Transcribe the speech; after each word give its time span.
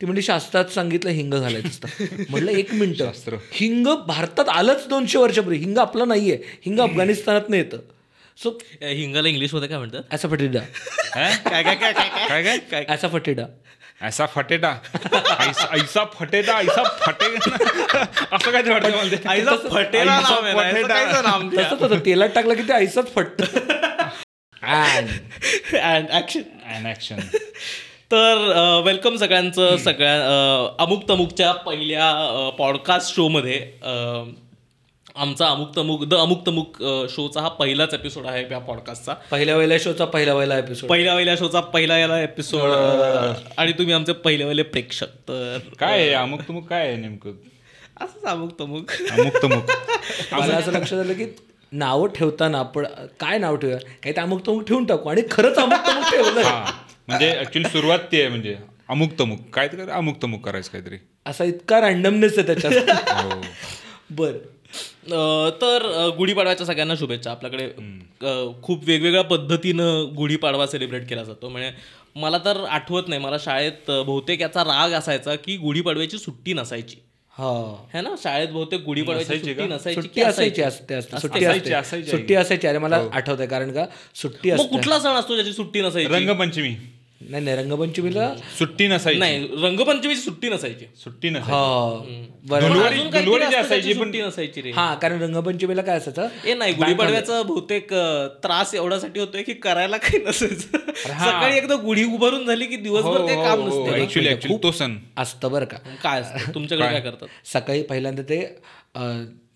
ती 0.00 0.06
म्हणजे 0.06 0.22
शास्त्रात 0.22 0.64
सांगितलं 0.64 1.10
हिंग 1.10 1.34
घालायचं 1.34 1.68
असतं. 1.68 1.88
म्हटलं 2.30 2.50
एक 2.50 2.74
मिनिट. 2.74 3.02
हिंग 3.52 3.86
भारतात 4.06 4.48
आलंच 4.48 4.88
दोनशे 4.88 5.18
वर्षापूर्वी. 5.18 5.58
हिंग 5.58 5.78
आपलं 5.78 6.08
नाहीये. 6.08 6.38
हिंग 6.66 6.80
अफगाणिस्तानात 6.88 7.54
येतं. 7.54 7.76
सो 8.42 8.58
हिंगाला 8.82 9.28
इंग्लिशमध्ये 9.28 9.68
काय 9.68 9.78
म्हणतात? 9.78 10.02
ऐसा 10.12 10.28
फटेडा. 10.28 10.60
हैं? 11.16 11.50
काय 11.50 11.62
काय 11.62 11.74
काय 11.74 11.92
काय 11.92 12.42
काय 12.42 12.58
काय 12.58 12.84
ऐसा 12.88 13.08
फटेडा. 13.08 13.42
ऐसा 14.02 14.26
फटेटा 14.26 14.68
ऐसा 15.38 15.66
ऐसा 15.70 16.04
फटेटा 16.04 16.52
ऐसा 16.58 16.82
फटे 16.82 17.26
असं 18.32 18.50
काय 18.50 18.62
वाटतं 18.62 19.10
आहे 21.90 22.04
तेलात 22.04 22.28
टाकलं 22.34 22.54
की 22.54 22.62
ते 22.62 22.72
ऐसाच 22.72 23.14
फटत 23.14 23.42
And 24.62 26.08
action. 26.10 26.42
And 26.74 26.86
action. 26.86 27.20
तर 28.12 28.80
वेलकम 28.84 29.16
सगळ्यांचं 29.16 29.76
सगळ्या 29.76 30.14
अमुक 30.78 31.08
तमुकच्या 31.08 31.52
पहिल्या 31.52 32.50
पॉडकास्ट 32.58 33.14
शोमध्ये 33.16 33.58
आमचा 35.16 35.46
अमुक 35.46 35.76
तमुक 35.76 36.04
द 36.04 36.14
अमुक 36.14 36.46
तमुक 36.46 36.76
शोचा 37.10 37.40
हा 37.40 37.48
पहिलाच 37.48 37.94
एपिसोड 37.94 38.26
आहे 38.26 38.46
या 38.50 38.58
पॉडकास्टचा 38.58 39.14
पहिल्या 39.30 39.56
वेळेला 39.56 39.74
शोचा 39.80 40.04
पहिला 40.04 40.34
वेळेला 40.34 40.58
एपिसोड 40.58 40.90
पहिल्या 40.90 41.14
पहिल्या 41.14 41.36
शोचा 41.36 41.60
पहिला 41.60 41.98
याला 41.98 42.22
एपिसोड 42.22 42.60
आणि 43.58 43.72
तुम्ही 43.72 43.94
आमचे 43.94 44.12
पहिले 44.12 44.44
वेळे 44.44 44.62
प्रेक्षक 44.62 45.06
तर 45.06 45.58
काय 45.78 45.98
आहे? 46.00 46.12
अमुक 46.12 46.40
तुमुक 46.40 46.68
काय 46.68 46.86
आहे 46.88 46.96
नेमकं? 46.96 47.30
असंच 48.00 48.24
अमुक 48.24 48.60
तमुक. 48.60 48.90
अमुक 49.10 49.42
तमुक. 49.42 49.70
मला 50.32 50.54
असं 50.54 50.72
लक्षात 50.72 50.98
आलं 50.98 51.12
की 51.12 51.26
नावं 51.72 52.08
ठेवताना 52.08 52.58
आपण 52.58 52.86
काय 53.20 53.38
नाव 53.38 53.56
ठेवूया? 53.56 53.78
काही 53.78 54.16
ते 54.16 54.20
अमुक 54.20 54.46
तमुक 54.48 54.68
ठेवून 54.68 54.84
टाकू. 54.84 55.08
आणि 55.08 55.22
खरंच 55.30 55.56
अमुक 55.56 55.88
तमुक 55.88 56.04
ठेवलं 56.04 56.62
म्हणजे 57.10 57.38
ऍक्च्युली 57.40 57.68
सुरुवात 57.68 57.98
ती 58.12 58.20
आहे 58.20 58.28
म्हणजे 58.28 58.56
अमुक 58.88 59.10
तमुक. 59.20 59.40
काय 59.52 59.68
अमुक 59.92 60.22
तमुक 60.22 60.44
करायचं 60.44 60.70
काहीतरी. 60.70 60.96
असा 61.26 61.44
इतका 61.44 61.80
रॅन्डमनेस 61.80 62.38
आहे 62.38 62.46
त्याच्यात. 62.46 62.90
हो. 63.24 63.40
बर. 64.10 64.32
तर 65.60 66.10
गुढीपाडव्याच्या 66.16 66.66
सगळ्यांना 66.66 66.94
शुभेच्छा. 66.94 67.30
आपल्याकडे 67.30 67.68
खूप 68.62 68.84
वेगवेगळ्या 68.84 69.22
पद्धतीनं 69.24 70.12
गुढीपाडवा 70.16 70.66
सेलिब्रेट 70.66 71.08
केला 71.08 71.22
जातो. 71.24 71.48
म्हणजे 71.48 71.70
मला 72.16 72.38
तर 72.38 72.64
आठवत 72.70 73.08
नाही 73.08 73.20
मला 73.20 73.36
शाळेत 73.40 73.90
बहुतेक 74.06 74.40
याचा 74.40 74.64
राग 74.64 74.90
असायचा 74.90 75.34
की 75.34 75.56
गुढीपाडव्याची 75.56 76.18
सुट्टी 76.18 76.52
नसायची. 76.52 76.96
हा. 77.32 77.50
है 77.94 78.00
ना? 78.00 78.14
शाळेत 78.22 78.48
बहुतेक 78.48 78.80
गुढीपाडव्याची 78.80 79.54
सुट्टी 79.94 80.22
असायची 80.22 80.62
असते 80.62 80.94
असते. 80.94 81.20
सुट्टी 81.20 81.44
असायची. 81.44 82.10
सुट्टी 82.10 82.34
असायची. 82.34 82.66
अरे 82.66 82.78
मला 82.78 83.02
आठवत 83.12 83.38
आहे 83.38 83.48
कारण 83.48 83.72
का? 83.72 83.84
सुट्टी 84.14 84.50
कुठला 84.50 84.98
सण 84.98 85.10
असतो 85.10 85.34
ज्याची 85.34 85.52
सुट्टी 85.52 85.82
नसायची? 85.82 86.12
रंगपंचमी. 86.14 86.74
नाही 87.20 87.44
नाही 87.44 87.56
रंगपंचमीला 87.56 88.28
सुट्टी 88.58 88.86
नसायची. 88.88 89.18
नाही 89.18 89.46
रंगपंचमीची 89.62 90.20
सुट्टी 90.20 90.48
नसायची. 90.48 90.86
सुट्टी 90.96 91.30
नसायची. 91.30 91.52
हा 91.52 92.00
सुट्टी 93.94 94.22
नसायची 94.22 94.62
रे. 94.62 94.70
हा 94.70 94.94
कारण 94.94 95.22
रंगपंचमीला 95.22 95.82
काय 95.82 95.96
असायचं? 95.96 96.28
ए 96.44 96.54
नाही 96.54 96.72
गुढीपाडव्याचा 96.72 97.42
बहुतेक 97.42 97.92
त्रास 98.42 98.74
एवढ्यासाठी 98.74 99.20
होतोय 99.20 99.42
की 99.42 99.54
करायला 99.54 99.96
काही 99.96 100.18
नसायचं. 100.24 100.78
सकाळी 100.96 101.56
एकदा 101.56 101.74
गुढी 101.74 102.04
उभारून 102.04 102.46
झाली 102.46 102.66
की 102.66 102.76
दिवसभर 102.76 103.26
ते 103.28 103.34
काम 103.34 103.66
नसते. 103.66 104.00
ऍक्च्युली 104.02 104.28
ऍक्च्युली 104.28 104.56
तो 104.62 104.70
सण. 104.72 104.96
असतं 105.18 105.52
बरं 105.52 105.64
का. 105.64 105.76
काय 106.02 106.20
असतं? 106.20 106.54
तुमच्याकडे 106.54 106.88
काय? 106.88 107.00
करतात? 107.00 107.28
सकाळी 107.52 107.82
पहिल्यांदा 107.82 108.22
ते 108.22 108.40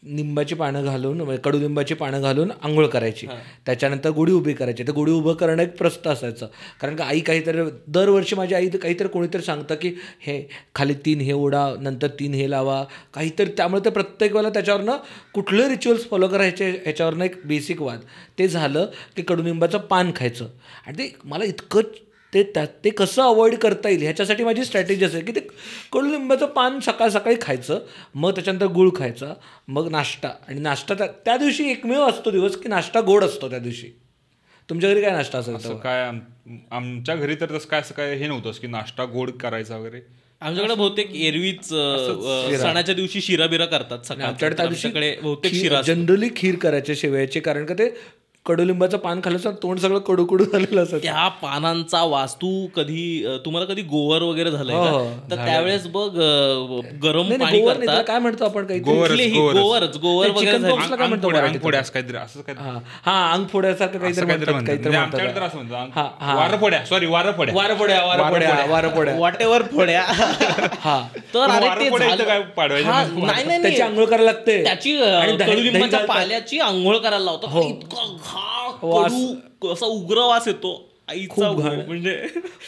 निंबाची 0.07 0.55
पानं 0.55 0.85
घालून 0.85 1.21
म्हणजे 1.21 1.41
कडुलिंबाची 1.45 1.95
पानं 1.95 2.23
घालून 2.23 2.51
आंघोळ 2.63 2.87
करायची. 2.87 3.27
त्याच्यानंतर 3.67 4.11
गुढी 4.11 4.33
उभी 4.33 4.53
करायची. 4.53 4.83
तर 4.83 4.93
गुढी 4.93 5.13
उभं 5.13 5.35
करणं 5.35 5.63
एक 5.63 5.77
प्रस्त 5.79 6.07
असायचं. 6.07 6.47
कारण 6.81 6.97
का 6.97 7.05
आई 7.05 7.21
काहीतरी 7.21 7.63
दरवर्षी 7.87 8.37
माझी 8.37 8.55
आई 8.55 8.69
काहीतरी 8.69 9.09
कोणीतरी 9.09 9.43
सांगतं 9.43 9.75
की 9.75 9.95
हे 10.21 10.49
खाली 10.75 10.95
तीन 10.95 11.21
हे 11.21 11.33
ओढा 11.33 11.75
नंतर 11.81 12.09
तीन 12.21 12.35
हे 12.35 12.51
लावा. 12.51 12.85
काहीतरी 13.15 13.51
त्यामुळे 13.57 13.85
ते 13.85 13.91
प्रत्येक 13.91 14.33
वेळेला 14.33 14.49
त्याच्यावरनं 14.49 14.97
कुठले 15.35 15.69
रिच्युअल्स 15.69 16.09
फॉलो 16.11 16.29
करायचे 16.29 16.71
ह्याच्यावरनं 16.71 17.25
एक 17.25 17.41
बेसिक 17.45 17.83
वाद. 17.83 18.01
ते 18.39 18.49
झालं 18.49 18.87
की 19.17 19.23
कडुनिंबाचं 19.23 19.79
पान 19.79 20.11
खायचं. 20.17 20.49
आणि 20.87 20.99
ते 20.99 21.15
मला 21.25 21.45
इतकं 21.45 21.81
ते 22.35 22.43
त्या 22.45 22.65
ते 22.85 22.91
कसं 22.91 23.23
अवॉइड 23.23 23.55
करता 23.59 23.89
येईल 23.89 24.03
ह्याच्यासाठी 24.03 24.45
माझी 24.45 24.65
स्ट्रॅटेजी 24.65 25.05
असेल 25.05 25.25
की 25.25 25.33
ते 25.33 25.41
कडुलिंबाचं 25.93 26.47
पान 26.47 26.79
सकाळ 26.81 27.09
सकाळी 27.09 27.37
खायचं 27.41 27.79
मग 28.15 28.31
त्याच्यानंतर 28.31 28.67
गुळ 28.73 28.91
खायचा 28.97 29.33
मग 29.69 29.91
नाश्ता. 29.91 30.29
आणि 30.49 30.61
नाश्ता 30.61 30.95
त्या 30.95 31.07
त्या 31.25 31.37
दिवशी 31.37 31.69
एकमेव 31.71 32.03
असतो 32.03 32.31
दिवस 32.31 32.57
की 32.57 32.69
नाश्ता 32.69 33.01
गोड 33.01 33.25
असतो 33.25 33.51
त्या 33.51 33.59
दिवशी. 33.59 33.91
तुमच्या 34.69 34.91
घरी 34.91 35.03
काय 35.03 35.11
नाश्ता 35.11 35.39
असेल 35.39 35.55
असं 35.55 35.77
काय 35.77 36.03
आम- 36.03 36.21
आमच्या 36.71 37.15
घरी 37.17 37.35
तर 37.35 37.57
तसं 37.57 37.69
काय 37.69 37.81
असं 37.81 37.95
काय 37.95 38.15
हे 38.15 38.27
नव्हतं 38.27 38.61
की 38.61 38.67
नाश्ता 38.67 39.05
गोड 39.05 39.31
करायचा 39.41 39.77
वगैरे. 39.77 40.01
आमच्याकडे 40.43 40.75
बहुतेक 40.75 41.15
एरवीच 41.17 41.65
सणाच्या 42.61 42.95
दिवशी 42.95 43.21
शिरा 43.21 43.47
बिरा 43.47 43.67
करतात 43.67 43.99
सकाळी 44.05 44.23
आमच्याकडे 44.23 44.57
त्या 44.57 44.67
दिवशी 44.67 44.87
आमच्याकडे 44.89 45.15
बहुतेक 45.23 45.55
शिरा 45.55 45.81
जनरली 45.83 46.29
खीर 46.37 46.57
करायचे 46.57 46.95
शेवयाचे 46.95 47.41
कारण 47.41 47.65
का 47.65 47.75
ते 47.75 47.89
कडुलिंबाचं 48.47 48.99
पान 48.99 49.21
खाल्लं 49.25 49.51
तोंड 49.63 49.79
सगळं 49.79 49.99
कडू 49.99 50.25
कडू 50.25 50.45
झालेलं 50.45 50.83
असायचं 50.83 51.03
त्या 51.03 51.29
पानांचा 51.43 52.03
वास्तू 52.03 52.49
कधी 52.77 53.05
तुम्हाला 53.45 53.73
कधी 53.73 53.83
गोवर 53.83 54.23
वगैरे 54.23 54.51
झालंय 54.51 54.75
हो, 54.75 54.83
हो, 54.83 55.05
तर 55.31 55.37
त्यावेळेस 55.37 55.87
बघ 55.87 56.09
गरम 57.03 57.31
पाणी 57.41 57.61
करतात. 57.87 58.03
काय 58.05 58.19
म्हणतो 58.19 58.45
आपण 58.45 58.67
काही 58.67 58.81
गोवरच, 58.81 59.09
कुठलीही 59.09 59.31
गोवरच. 59.39 59.57
गोवरच 59.57 59.97
गोवर 59.97 60.27
वगैरे 60.31 60.59
झाली. 60.59 60.73
हा 62.59 62.79
हा 63.05 63.33
अंग 63.33 63.45
फोड्यासारखं 63.53 63.99
काहीतरी 63.99 64.27
काहीतरी 64.67 64.91
म्हणजे 64.91 65.27
हा, 65.95 66.09
हा. 66.21 66.35
सॉरी 66.85 67.07
वारपोड्या 67.07 67.55
वारपोड्या 67.55 68.05
वारपोड्या 68.07 68.67
वारपोड्या 68.71 69.17
वाटेवर 69.19 69.63
फोड्या. 69.63 70.03
हा. 70.03 71.01
तर 71.35 71.41
अरे 71.41 71.61
ते 71.61 71.67
वारपोड्या 71.69 72.07
इथं 72.09 72.17
झालं- 72.17 72.27
काय 72.27 72.41
पाडवायचं 72.57 72.91
हा? 72.91 73.03
नाही. 73.05 73.45
नाही 73.45 73.63
त्याची. 73.63 73.81
आंघोळ 73.83 74.05
करायला 74.05 74.25
लागते. 74.25 74.63
त्याची 74.65 74.97
कडुलिंबाच्या. 75.41 76.05
पाल्याची 76.07 76.59
आंघोळ 76.61 76.97
करायला 76.97 77.25
लावतात 77.25 77.57
इतका 77.65 77.97
घा 77.97 78.13
वास. 78.27 78.34
कडू 78.83 79.73
असा 79.73 79.87
उग्र 79.87 80.27
वास 80.27 80.49
येतो. 80.49 80.73
आईचा 81.09 81.35
खूप 81.35 81.61
घाण. 81.61 81.81
म्हणजे 81.87 82.17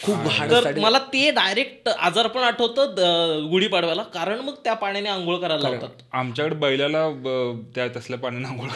खूप 0.03 0.15
घाण 0.27 0.49
तर. 0.51 0.71
मला 0.79 0.97
ते 1.13 1.29
डायरेक्ट 1.31 1.89
आजार 1.89 2.27
पण 2.27 2.41
आठवतं 2.43 3.47
गुढीपाडव्याला. 3.51 4.03
कारण 4.13 4.39
मग 4.39 4.53
त्या 4.63 4.73
पाण्याने 4.73 5.09
आंघोळ 5.09 5.37
करायला 5.37 5.69
लावतात. 5.69 5.89
आमच्याकडे 6.13 6.55
बैलाला 6.55 7.09
त्या 7.75 7.87
तसल्या 7.95 8.19
पाण्याने 8.19 8.47
आंघोळ 8.47 8.67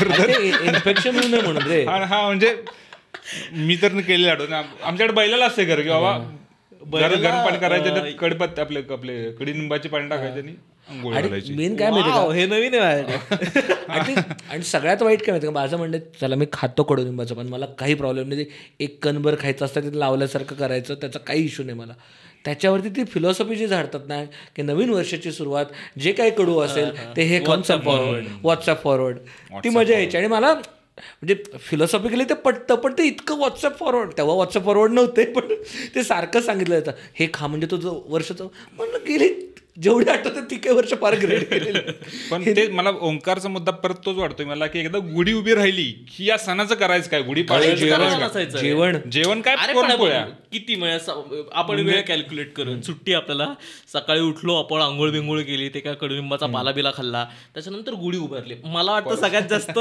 इन्फेक्शन 0.00 1.14
होऊ 1.14 1.28
नये 1.28 1.40
म्हणून 1.42 1.88
हा 2.04 2.22
म्हणजे 2.22 2.54
मी 3.52 3.76
तर 3.82 3.98
केलेलं 4.00 4.30
आठवत 4.30 4.52
आमच्याकडे 4.52 5.14
बैलाला 5.14 5.46
असते 5.46 5.64
घर 5.64 5.80
की 5.80 5.88
बाबा 5.88 6.16
गरम 6.80 7.20
गरम 7.20 7.44
पाणी 7.44 7.58
करायचं 7.58 7.94
त्यात 7.94 8.12
कडपत्ते 8.18 8.60
आपले 8.60 8.80
आपले 8.90 9.30
कडीनिंबाचे 9.30 9.88
पाणी 9.88 10.08
टाकायचे 10.08 10.40
आणि 10.40 10.54
आंघोळ 10.88 11.14
आणि 11.14 11.22
घालायची. 11.22 11.54
मेन 11.54 11.74
काय 11.76 11.90
माहिती 11.90 12.38
हे 12.38 12.46
नवीन 12.46 12.74
आहे. 12.74 13.16
आणि 14.50 14.62
सगळ्यात 14.62 15.02
वाईट 15.02 15.20
काय 15.20 15.30
माहिती 15.30 15.46
का? 15.46 15.52
माझं 15.52 15.76
म्हणणं 15.76 15.98
चला 16.20 16.36
मी 16.36 16.46
खातो 16.52 16.82
कडुलिंबाचं 16.82 17.34
पण 17.34 17.48
मला 17.48 17.66
काही 17.78 17.94
प्रॉब्लेम 17.94 18.28
नाही. 18.28 18.44
एक 18.80 18.98
कणभर 19.04 19.34
खायचं 19.40 19.64
असतं 19.64 19.80
ते 19.82 19.98
लावल्यासारखं 19.98 20.56
करायचं 20.56 20.94
त्याचा 20.94 21.18
काही 21.18 21.44
इश्यू 21.44 21.64
नाही 21.64 21.78
मला. 21.78 21.92
त्याच्यावरती 22.44 22.88
ती 22.88 23.04
फिलॉसॉफी 23.04 23.56
जी 23.56 23.66
झाडतात 23.66 24.00
ना 24.08 24.22
की 24.56 24.62
नवीन 24.62 24.90
वर्षाची 24.90 25.32
सुरुवात 25.32 25.66
जे 25.98 26.12
काही 26.12 26.30
कडू 26.30 26.58
असेल 26.58 26.90
ते 27.16 27.22
हे 27.22 27.40
खाऊन 27.46 27.62
फॉरवर्ड 27.62 28.26
व्हॉट्सअप 28.42 28.82
फॉरवर्ड 28.82 29.18
ती 29.64 29.68
मजा 29.68 29.94
यायची. 29.94 30.16
आणि 30.16 30.26
मला 30.26 30.54
म्हणजे 30.98 31.58
फिलॉसॉफिकली 31.60 32.24
ते 32.24 32.34
पटतं 32.34 32.74
पण 32.74 32.92
ते 32.92 33.04
इतकं 33.04 33.36
व्हॉट्सअप 33.36 33.78
फॉरवर्ड 33.78 34.12
तेव्हा 34.16 34.34
व्हॉट्सअप 34.34 34.64
फॉरवर्ड 34.64 34.92
नव्हते 34.92 35.24
पण 35.24 35.54
ते 35.94 36.02
सारखं 36.02 36.40
सांगितलं 36.40 36.80
जातं. 36.80 36.98
हे 37.14 37.28
खा 37.34 37.46
म्हणजे 37.46 37.66
तुझं 37.70 38.00
वर्षाचं 38.06 38.48
म्हणलं 38.72 38.98
गेली 39.08 39.28
जेवढे 39.78 40.10
आठवतं 40.10 40.44
ती 40.50 40.56
काही 40.56 40.76
वर्ष 40.76 40.92
फार 40.92 41.14
ग्रेट 41.14 41.48
केलेली 41.50 41.80
पण 42.30 42.44
ते 42.46 42.66
मला 42.68 42.90
ओंकारचा 43.00 43.48
मुद्दा 43.48 43.72
परत 43.72 43.94
तोच 44.06 44.16
वाटतोय 44.16 44.46
मला 44.46 44.66
की 44.66 44.78
एकदा 44.78 44.98
गुढी 44.98 45.32
उभी 45.32 45.54
राहिली 45.54 45.84
की 46.08 46.28
या 46.28 46.38
सणाचं 46.38 46.74
करायचं 46.74 47.10
काय? 47.10 47.22
गुढी 47.22 47.42
पाडवायचं 47.42 47.76
जेवण. 48.58 48.96
जेवण 49.12 49.40
काय? 49.40 49.56
किती 50.52 50.74
वेळ 50.74 50.98
आपण 51.52 51.80
वेळ 51.80 52.00
कॅल्क्युलेट 52.00 52.52
करून 52.52 52.80
सुट्टी 52.80 53.12
आपल्याला 53.14 53.46
सकाळी 53.92 54.20
उठलो 54.20 54.54
आपण 54.54 54.80
आंघोळ 54.80 55.10
बिंघोळ 55.10 55.40
केली 55.40 55.68
ते 55.68 55.80
काय 55.80 55.94
कडुलिंबाचा 55.94 56.46
पाला 56.46 56.72
बिला 56.72 56.90
खाल्ला 56.94 57.24
त्याच्यानंतर 57.54 57.92
गुढी 57.92 58.18
उभारली 58.18 58.54
मला 58.64 58.92
वाटतं 58.92 59.16
सगळ्यात 59.16 59.48
जास्त 59.50 59.78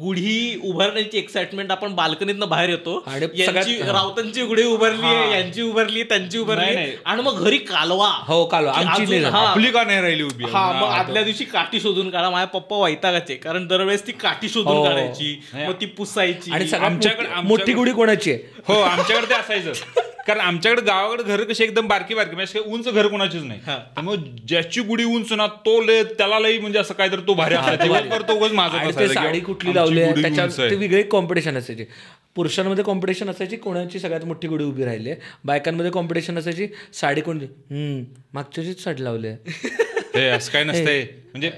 गुढी 0.00 0.60
उभारण्याची 0.64 1.18
एक्साइटमेंट 1.18 1.70
आपण 1.70 1.94
बाल्कनीतनं 1.94 2.48
बाहेर 2.48 2.68
येतो. 2.68 2.98
आणि 3.06 3.26
यांची 3.36 3.76
राऊतांची 3.82 4.42
गुढी 4.42 4.62
उभारली 4.64 5.32
यांची 5.32 5.62
उभारली 5.62 6.02
त्यांची 6.02 6.38
उभारली. 6.38 6.64
आणि 7.04 7.22
मग 7.22 7.42
घरी 7.42 7.58
कालवा. 7.58 8.08
हो, 8.26 8.44
कालवा. 8.44 8.72
हा, 9.26 9.38
आपली 9.40 9.70
का 9.70 9.82
नाही 9.84 10.00
राहिली 10.00 10.22
उभी. 10.22 10.44
हा 10.44 10.72
मग 10.72 10.88
आदल्या 10.88 11.22
दिवशी 11.22 11.44
काठी 11.44 11.80
शोधून 11.80 12.10
काढा 12.10 12.30
माझ्या 12.30 12.46
पप्पा 12.48 12.76
वैतागाचे 12.76 13.34
कारण 13.36 13.66
दरवेळेस 13.66 14.06
ती 14.06 14.12
काठी 14.12 14.48
शोधून 14.48 14.76
हो. 14.76 14.84
काढायची 14.84 15.40
मग 15.54 15.72
ती 15.80 15.86
पुसायची. 15.86 16.52
आणि 16.52 16.68
सगळ्यात 16.68 16.90
आमच्याकडे- 16.90 17.28
मोठी- 17.30 17.48
मोठी 17.48 17.72
गुढी 17.72 17.92
कोणाची 17.92 18.32
आहे? 18.32 18.62
हो 18.68 18.80
आमच्याकडे 18.80 19.26
ते 19.26 19.34
असायचं. 19.34 19.72
कारण 20.26 20.40
आमच्याकडे 20.40 20.82
गावाकडे 20.82 21.22
घर 21.22 21.42
कशी 21.44 21.62
एकदम 21.64 21.86
बारकी 21.88 22.14
बारकी 22.14 22.36
म्हणजे 22.36 22.58
उंच 22.60 22.88
घर 22.88 23.06
कोणाचीच 23.06 23.42
नाही. 23.42 23.60
त्यामुळे 23.60 24.16
ज्याची 24.48 24.80
गुढी 24.80 25.04
उंच 25.04 25.32
ना 25.32 25.46
तो 25.66 25.80
लय 25.82 26.02
त्याला 26.18 26.38
लई 26.38 26.58
म्हणजे 26.58 26.78
असं 26.78 26.94
काहीतरी 26.94 27.20
तो 27.26 27.34
भारी 27.34 27.54
तो 28.28 28.48
माझं 28.54 29.06
साडी 29.08 29.40
कुठली 29.40 29.74
लावली 29.74 30.04
त्याच्यात 30.22 30.72
वेगळे 30.72 31.02
कॉम्पिटिशन 31.02 31.56
असायचे. 31.56 31.86
पुरुषांमध्ये 32.36 32.84
कॉम्पिटिशन 32.84 33.30
असायची 33.30 33.56
कोणाची 33.56 33.98
सगळ्यात 33.98 34.24
मोठी 34.24 34.48
गुढी 34.48 34.64
उभी 34.64 34.84
राहिली 34.84 35.10
आहे? 35.10 35.20
बायकांमध्ये 35.44 35.90
कॉम्पिटिशन 35.90 36.38
असायची 36.38 36.66
साडी 37.00 37.20
कोणती? 37.20 37.46
हम्म 37.70 38.02
मागच्याचीच 38.34 38.82
साडी 38.84 39.04
लावली 39.04 39.28
आहे. 39.28 39.68
हे 40.14 40.28
असं 40.28 40.52
काय 40.52 40.64
नसतंय. 40.64 41.00
म्हणजे 41.24 41.50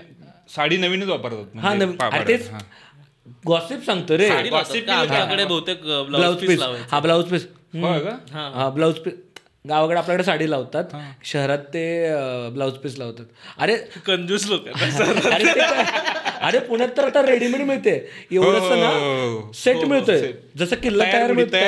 साडी 0.55 0.77
नवीनच 0.77 1.09
वापरतात. 1.09 1.57
हा 1.57 1.75
म्हणजे 1.75 1.87
नवीन. 1.87 2.29
तेच 2.29 2.49
हा. 2.51 2.59
गॉसिप 3.47 3.85
सांगतो 3.87 4.19
रे. 4.19 4.29
बहुतेक 5.45 5.83
ब्लाऊज 5.83 6.47
पीस 6.47 6.61
हा 6.91 7.01
ब्लाऊज 7.01 7.25
पीस 7.25 7.47
होय 7.75 8.01
का? 8.01 8.21
हा. 8.33 8.71
ब्लाऊज 8.71 8.99
गावाकडे 9.65 9.99
आपल्याकडे 9.99 10.25
साडी 10.25 10.51
लावतात. 10.51 10.85
शहरात 11.25 11.65
ते 11.75 11.85
ब्लाऊज 12.55 12.75
पीस 12.83 12.99
लावतात. 12.99 13.25
अरे 13.59 13.77
कंजूस 14.07 14.47
लोक 14.51 14.69
अरे 16.41 16.59
पुण्यात 16.59 16.89
तर 16.97 17.05
आता 17.05 17.23
रेडीमेड 17.27 17.61
मिळते. 17.67 17.93
एवढंच 18.33 18.63
हो, 18.63 18.75
ना 18.75 18.89
हो, 18.89 19.53
सेट 19.55 19.85
मिळतोय. 19.85 20.21
जसं 20.59 20.77
किल्ला 20.83 21.05
तयार 21.05 21.33
मिळते 21.33 21.61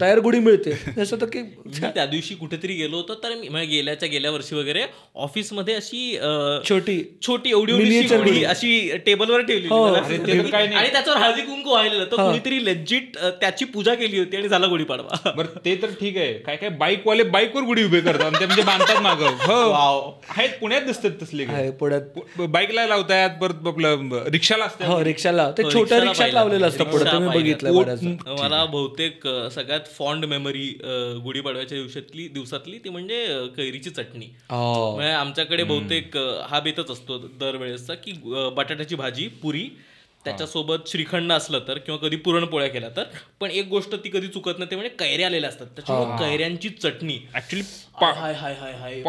तयार 0.00 0.18
गुढी 0.20 0.38
मिळते 0.38 0.72
जसं 0.96 1.20
तर 1.20 1.26
की 1.32 1.42
त्या 1.84 2.06
दिवशी 2.06 2.34
कुठेतरी 2.34 2.74
गेलो 2.74 2.96
होतो 2.96 3.14
तर 3.22 3.34
मी 3.34 3.48
म्हणजे 3.48 3.66
गेल्याच्या 3.66 4.08
गेल्या 4.08 4.30
वर्षी 4.30 4.54
वगैरे 4.56 4.82
ऑफिसमध्ये 5.16 5.74
अशी 5.74 6.18
छोटी. 6.68 7.02
छोटी 7.26 7.50
एवढी. 7.50 8.42
अशी 8.44 8.96
टेबलवर 9.06 9.40
ठेवली 9.42 9.68
हो. 9.68 9.82
अरे 9.84 10.18
ते 10.18 10.38
तर 10.38 10.50
काय 10.50 10.66
नाही. 10.66 10.78
आणि 10.78 10.92
त्याच्यावर 10.92 11.20
हळदी 11.20 11.42
कुंकू 11.42 11.70
वाहिलेलं. 11.70 12.04
तर 12.04 12.16
कुणीतरी 12.16 12.64
लेजिट 12.64 13.16
त्याची 13.40 13.64
पूजा 13.64 13.94
केली 13.94 14.18
होती 14.18 14.36
आणि 14.36 14.48
झाला 14.48 14.66
गुढी 14.66 14.84
पाडवा 14.84 15.30
बरं 15.30 15.64
ते 15.64 15.74
तर 15.82 15.90
ठीक 16.00 16.16
आहे. 16.16 16.32
काय 16.34 16.56
काय 16.56 16.68
बाईक 16.78 17.03
वाले 17.06 17.22
बाईकवर 17.30 17.62
गुढी 17.62 17.84
उभे 17.84 18.00
करतात. 18.00 18.24
आणि 18.24 18.40
ते 18.40 18.46
म्हणजे 18.46 18.62
बांधतात 18.62 19.00
मागं. 19.02 19.36
हो. 19.40 20.20
आहेत 20.28 20.50
पुण्यात 20.60 20.82
दिसतात 20.82 21.10
तसले 21.22 21.70
पुण्यात. 21.78 22.40
बाईकला 22.40 22.86
लावतायत 22.86 23.30
परत 23.40 23.66
आपलं 23.66 24.22
रिक्षाला 24.32 24.64
असतात. 24.64 24.88
हो 24.88 25.02
रिक्षाला 25.04 25.50
ते 25.50 25.62
हो, 25.62 25.70
छोट्या 25.70 25.98
रिक्षात 26.00 26.18
पाहिलं. 26.18 26.38
लावलेलं 26.38 26.66
असतं 26.68 26.84
पुढे. 26.84 27.04
रिक्षा 27.04 27.12
तुम्ही. 27.14 27.40
बघितलं 27.42 28.34
मला 28.40 28.64
बहुतेक 28.64 29.26
सगळ्यात 29.54 29.94
फॉन्ड 29.98 30.24
मेमरी 30.24 30.66
गुढीपाडव्याच्या 31.24 31.78
दिवसातली 31.78 32.28
दिवसातली 32.28 32.78
ती 32.84 32.88
म्हणजे 32.88 33.24
कैरीची 33.56 33.90
चटणी. 33.90 34.26
म्हणजे 34.50 35.10
आमच्याकडे 35.10 35.62
बहुतेक 35.64 36.16
हा 36.50 36.60
बेतच 36.60 36.90
असतो 36.90 37.18
दरवेळेसचा 37.40 37.94
की 37.94 38.12
बटाट्याची 38.56 38.94
भाजी 38.94 39.28
पुरी 39.42 39.68
त्याच्यासोबत 40.24 40.88
श्रीखंड 40.88 41.32
असलं 41.32 41.60
तर 41.68 41.78
किंवा 41.78 41.98
कधी 41.98 42.16
पुरणपोळ्या 42.16 42.68
केल्या 42.68 42.88
तर 42.96 43.04
पण 43.40 43.50
एक 43.50 43.68
गोष्ट 43.68 43.94
ती 44.04 44.08
कधी 44.08 44.28
चुकत 44.28 44.58
नाही 44.58 44.70
ते 44.70 44.76
म्हणजे 44.76 44.94
कैऱ्या 44.98 45.26
आलेल्या 45.26 45.50
असतात. 45.50 45.66
त्याच्यामुळे 45.66 46.18
कैऱ्यांची 46.18 46.68
चटणी. 46.68 47.18
ऍक्च्युली 47.34 47.64
हाय 47.94 48.34
हाय 48.34 48.54
हाय 48.54 48.72
हाय. 48.72 49.00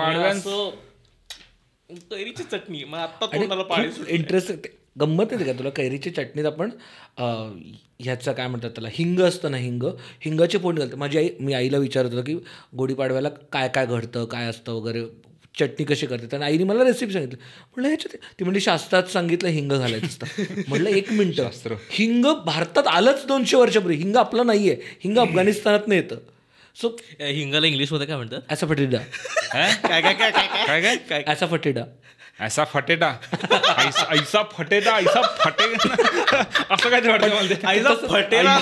म्हणजे 1.90 2.06
कैरीची 2.12 2.44
चटणी. 2.44 2.84
मग 2.84 2.98
आता 2.98 3.26
तोंडाला 3.26 3.64
पाणी. 3.64 3.88
इंटरेस्ट 4.08 4.68
गंमत 5.00 5.32
येते 5.32 5.44
का 5.44 5.52
तुला? 5.54 5.70
कैरीची 5.70 6.10
चटणीत 6.10 6.46
आपण 6.46 6.70
ह्याचं 8.00 8.32
काय 8.34 8.48
म्हणतात 8.48 8.70
त्याला? 8.70 8.90
हिंग 8.94 9.20
असतं 9.22 9.52
ना 9.52 9.58
हिंग? 9.58 9.84
हिंगाची 10.22 10.58
फोडणी 10.58 10.80
घालते. 10.80 10.96
माझी 10.96 11.18
आई 11.18 11.30
मी 11.40 11.54
आईला 11.54 11.78
विचारत 11.78 12.10
होतो 12.14 12.24
की 12.26 12.36
गुढीपाडव्याला 12.78 13.30
काय 13.54 13.68
काय 13.76 13.86
घडतं 13.86 14.26
काय 14.26 14.48
असतं 14.50 14.74
वगैरे? 14.74 15.04
चटणी 15.60 15.86
कशी 15.86 16.06
करतात 16.06 16.34
आणि 16.34 16.44
आईने 16.44 16.64
मला 16.64 16.84
रेसिपी 16.84 17.14
सांगितलं. 17.14 17.38
म्हणलं 17.68 17.88
ह्याच्यात 17.88 18.18
ती 18.40 18.44
म्हणजे 18.44 18.60
शास्त्रात 18.60 19.04
सांगितलं 19.04 19.50
हिंग 19.50 19.72
घालायचं 19.72 20.08
असतं. 20.08 20.44
म्हटलं 20.68 20.90
एक 20.90 21.12
मिनटं. 21.12 21.44
शास्त्र. 21.44 21.76
हिंग 21.90 22.26
भारतात 22.46 22.88
आलंच 22.88 23.26
दोनशे 23.26 23.58
वर्षापूर्वी. 23.58 23.98
हिंग 23.98 24.16
आपलं 24.16 24.46
नाही 24.46 24.70
आहे 24.70 24.98
हिंग 25.04 25.18
अफगाणिस्तानात 25.18 25.88
नाही 25.88 26.02
येतं 26.02 26.16
सो 26.82 26.98
हिंगाला 27.20 27.68
इंग्लिशमध्ये 27.68 28.08
काय 28.08 28.16
म्हणतात? 28.16 28.42
ॲसा 28.50 28.68
फटेडा. 28.68 28.98
काय 29.52 30.02
काय 30.02 30.14
काय 30.14 30.32
काय 30.32 30.82
काय? 30.82 30.98
काय 30.98 31.24
ॲसा 31.28 31.46
फटेडा. 31.46 31.84
ऐसा 32.40 32.64
फटेटा 32.64 33.14
ऐसा 34.10 34.44
फटेटा 34.58 34.96
ऐसा 34.96 35.22
फटे 35.22 35.64
असं 36.70 36.90
काय 36.90 37.02
ऐसा 37.66 38.08
फटेला 38.08 38.60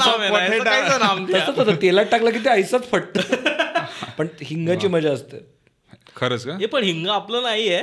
तेलात 1.82 2.06
टाकलं 2.06 2.30
की 2.30 2.40
ते 2.40 2.50
ऐसाच 2.50 2.90
फटत. 2.90 3.36
पण 4.18 4.28
हिंगाची 4.42 4.88
मजा 4.88 5.12
असते. 5.12 5.54
खरंच 6.18 6.46
का? 6.46 6.54
हे 6.54 6.66
पण 6.66 6.84
हिंग 6.84 7.08
आपलं 7.08 7.44
नाहीये. 7.44 7.82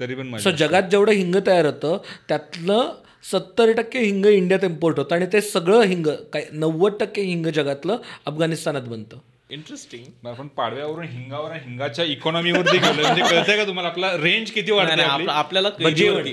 तरी 0.00 0.14
पण 0.14 0.36
सो 0.36 0.50
जगात 0.50 0.82
जेवढं 0.82 1.12
हिंग 1.12 1.34
तयार 1.46 1.66
होतं 1.66 1.98
त्यातलं 2.28 2.94
सत्तर 3.32 3.72
टक्के 3.72 3.98
हिंग 3.98 4.26
इंडियात 4.26 4.64
इम्पोर्ट 4.64 4.98
होतं 4.98 5.14
आणि 5.14 5.26
ते 5.32 5.40
सगळं 5.40 5.82
हिंग 5.82 6.06
काय 6.32 6.46
नव्वद 6.52 6.96
टक्के 7.00 7.22
हिंग 7.22 7.46
जगातलं 7.46 7.96
अफगाणिस्तानात 8.26 8.82
बनतं. 8.82 9.18
इंटरेस्टिंग 9.50 10.26
आपण 10.26 10.46
पाडव्यावरून 10.48 11.04
हिंगावर 11.04 11.52
हिंगाच्या 11.52 12.04
इकॉनॉमीवरती 12.04 12.78
गेलो. 12.78 13.02
म्हणजे 13.02 13.22
कळतंय 13.22 13.56
का 13.56 13.64
तुम्हाला? 13.66 13.88
आपला 13.88 14.10
रेंज 14.16 14.50
किती 14.50 14.72
वाढते 14.72 15.02
आपली? 15.02 15.26
आपल्याला 15.28 15.68
कैरीवरती. 15.68 16.32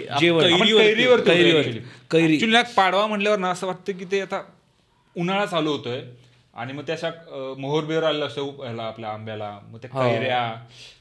कैरीवर 0.78 1.20
कैरीवर. 1.20 1.62
कैरी. 2.12 2.64
पाडवा 2.78 3.06
म्हटल्यावर 3.08 3.40
ना 3.40 3.52
असं 3.52 3.68
वाटतं 3.68 3.94
की 3.94 4.06
ते 4.06 4.22
आता 4.22 4.42
उन्हाळा 5.18 5.46
चालू 5.46 5.72
होतोय. 5.72 6.02
आणि 6.54 6.74
मग 6.74 6.82
त्या 6.82 6.96
अशा 6.96 7.10
मोहर 7.58 7.84
बिहर 7.84 8.04
आलेलं 8.04 8.28
असतं 8.28 8.42
ह्याला 8.42 8.84
आपल्या 8.84 9.10
आंब्याला. 9.10 9.60
मग 9.70 9.78
त्या 9.78 9.90
कैऱ्या. 9.90 10.54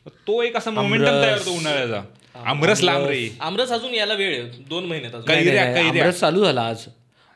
मग 0.07 0.13
तो 0.27 0.43
एक 0.43 0.57
असा 0.57 0.71
मोमेंटम 0.71 1.23
तयार 1.23 1.39
होतो 1.39 1.51
उन्हाळ्याचा. 1.51 2.03
आमरस 2.45 2.83
लांब 2.83 3.07
रे. 3.07 3.37
आमरस. 3.41 3.73
अजून 3.73 3.95
याला 3.95 4.15
वेळ 4.15 4.43
आहे. 4.43 4.63
दोन 4.63 4.85
महिन्यात 4.85 5.15
अजून. 5.15 5.29
कैऱ्या, 5.29 5.65
कैऱ्या. 5.75 6.05
आमरस 6.05 6.21
चालू 6.21 6.45
झाला 6.45 6.63
आज. 6.63 6.85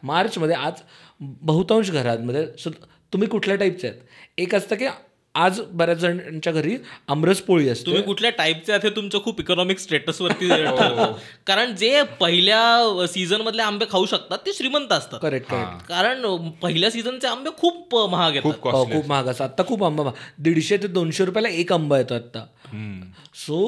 मार्चमध्ये 0.03 0.55
आज 0.55 0.81
बहुतांश 1.21 1.91
घरांमध्ये 1.91 2.47
सो 2.59 2.71
तुम्ही 3.13 3.29
कुठल्या 3.29 3.57
टाईपचे 3.57 3.89
आहेत? 3.89 4.01
एक 4.39 4.55
असतं 4.55 4.77
की 4.77 4.87
आज 5.35 5.61
बऱ्याच 5.73 5.99
जणांच्या 5.99 6.53
घरी 6.53 6.77
आमरस 7.09 7.41
पोळी 7.43 7.69
असते. 7.69 7.85
तुम्ही 7.87 8.03
कुठल्या 8.03 8.31
टाईपचे 8.31 8.73
आहात 8.73 8.85
हे 8.85 8.91
तुमचं 8.97 9.23
खूप 9.25 9.41
इकॉनॉमिक 9.41 9.79
स्टेटस 9.79 10.21
वरती 10.21 10.49
ठरतं. 10.51 11.13
कारण 11.47 11.75
जे 11.77 12.03
पहिल्या 12.21 13.07
सीझन 13.09 13.41
मधले 13.41 13.63
आंबे 13.63 13.85
खाऊ 13.91 14.07
शकतात 14.07 14.39
ते 14.47 14.53
श्रीमंत 14.53 14.93
असतात. 14.93 15.19
करेक्ट 15.21 15.49
करेक्ट 15.51 15.87
कारण 15.89 16.25
पहिल्या 16.63 16.91
सीझनचे 16.91 17.27
आंबे 17.27 17.51
खूप 17.59 17.95
महाग 18.11 18.35
येतात. 18.35 18.61
खूप 18.63 18.93
हो 18.93 19.03
महाग 19.09 19.29
असं 19.29 19.45
आत्ता 19.45 19.63
खूप 19.67 19.85
आंबा. 19.85 20.11
दीडशे 20.39 20.77
ते 20.77 20.87
दोनशे 20.89 21.25
रुपयाला 21.25 21.49
एक 21.49 21.73
आंबा 21.73 21.99
येतो 21.99 22.15
आत्ता 22.15 22.45
सो 23.37 23.61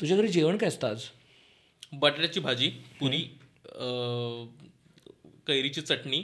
तुझ्या 0.00 0.16
घरी 0.16 0.28
जेवण 0.28 0.56
काय 0.56 0.68
असतं 0.68 0.88
आज? 0.88 1.00
बटाट्याची 1.92 2.40
भाजी 2.40 2.68
पुरी 3.00 3.18
कैरीची 5.46 5.80
चटणी 5.80 6.22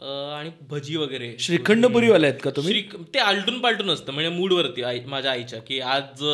आणि 0.00 0.50
भजी 0.70 0.96
वगैरे. 0.96 1.34
श्रीखंड 1.40 1.86
पुरीवाले 1.86 2.26
आहेत 2.26 2.38
का 2.42 2.50
तुम्ही? 2.56 2.82
ते 3.14 3.18
आलटून 3.18 3.58
पालटून 3.60 3.90
असतं. 3.90 4.12
म्हणजे 4.12 4.30
मूडवरती 4.30 4.82
आई 4.82 5.00
माझ्या 5.06 5.30
आईच्या 5.32 5.58
की 5.60 5.80
आज 5.80 6.24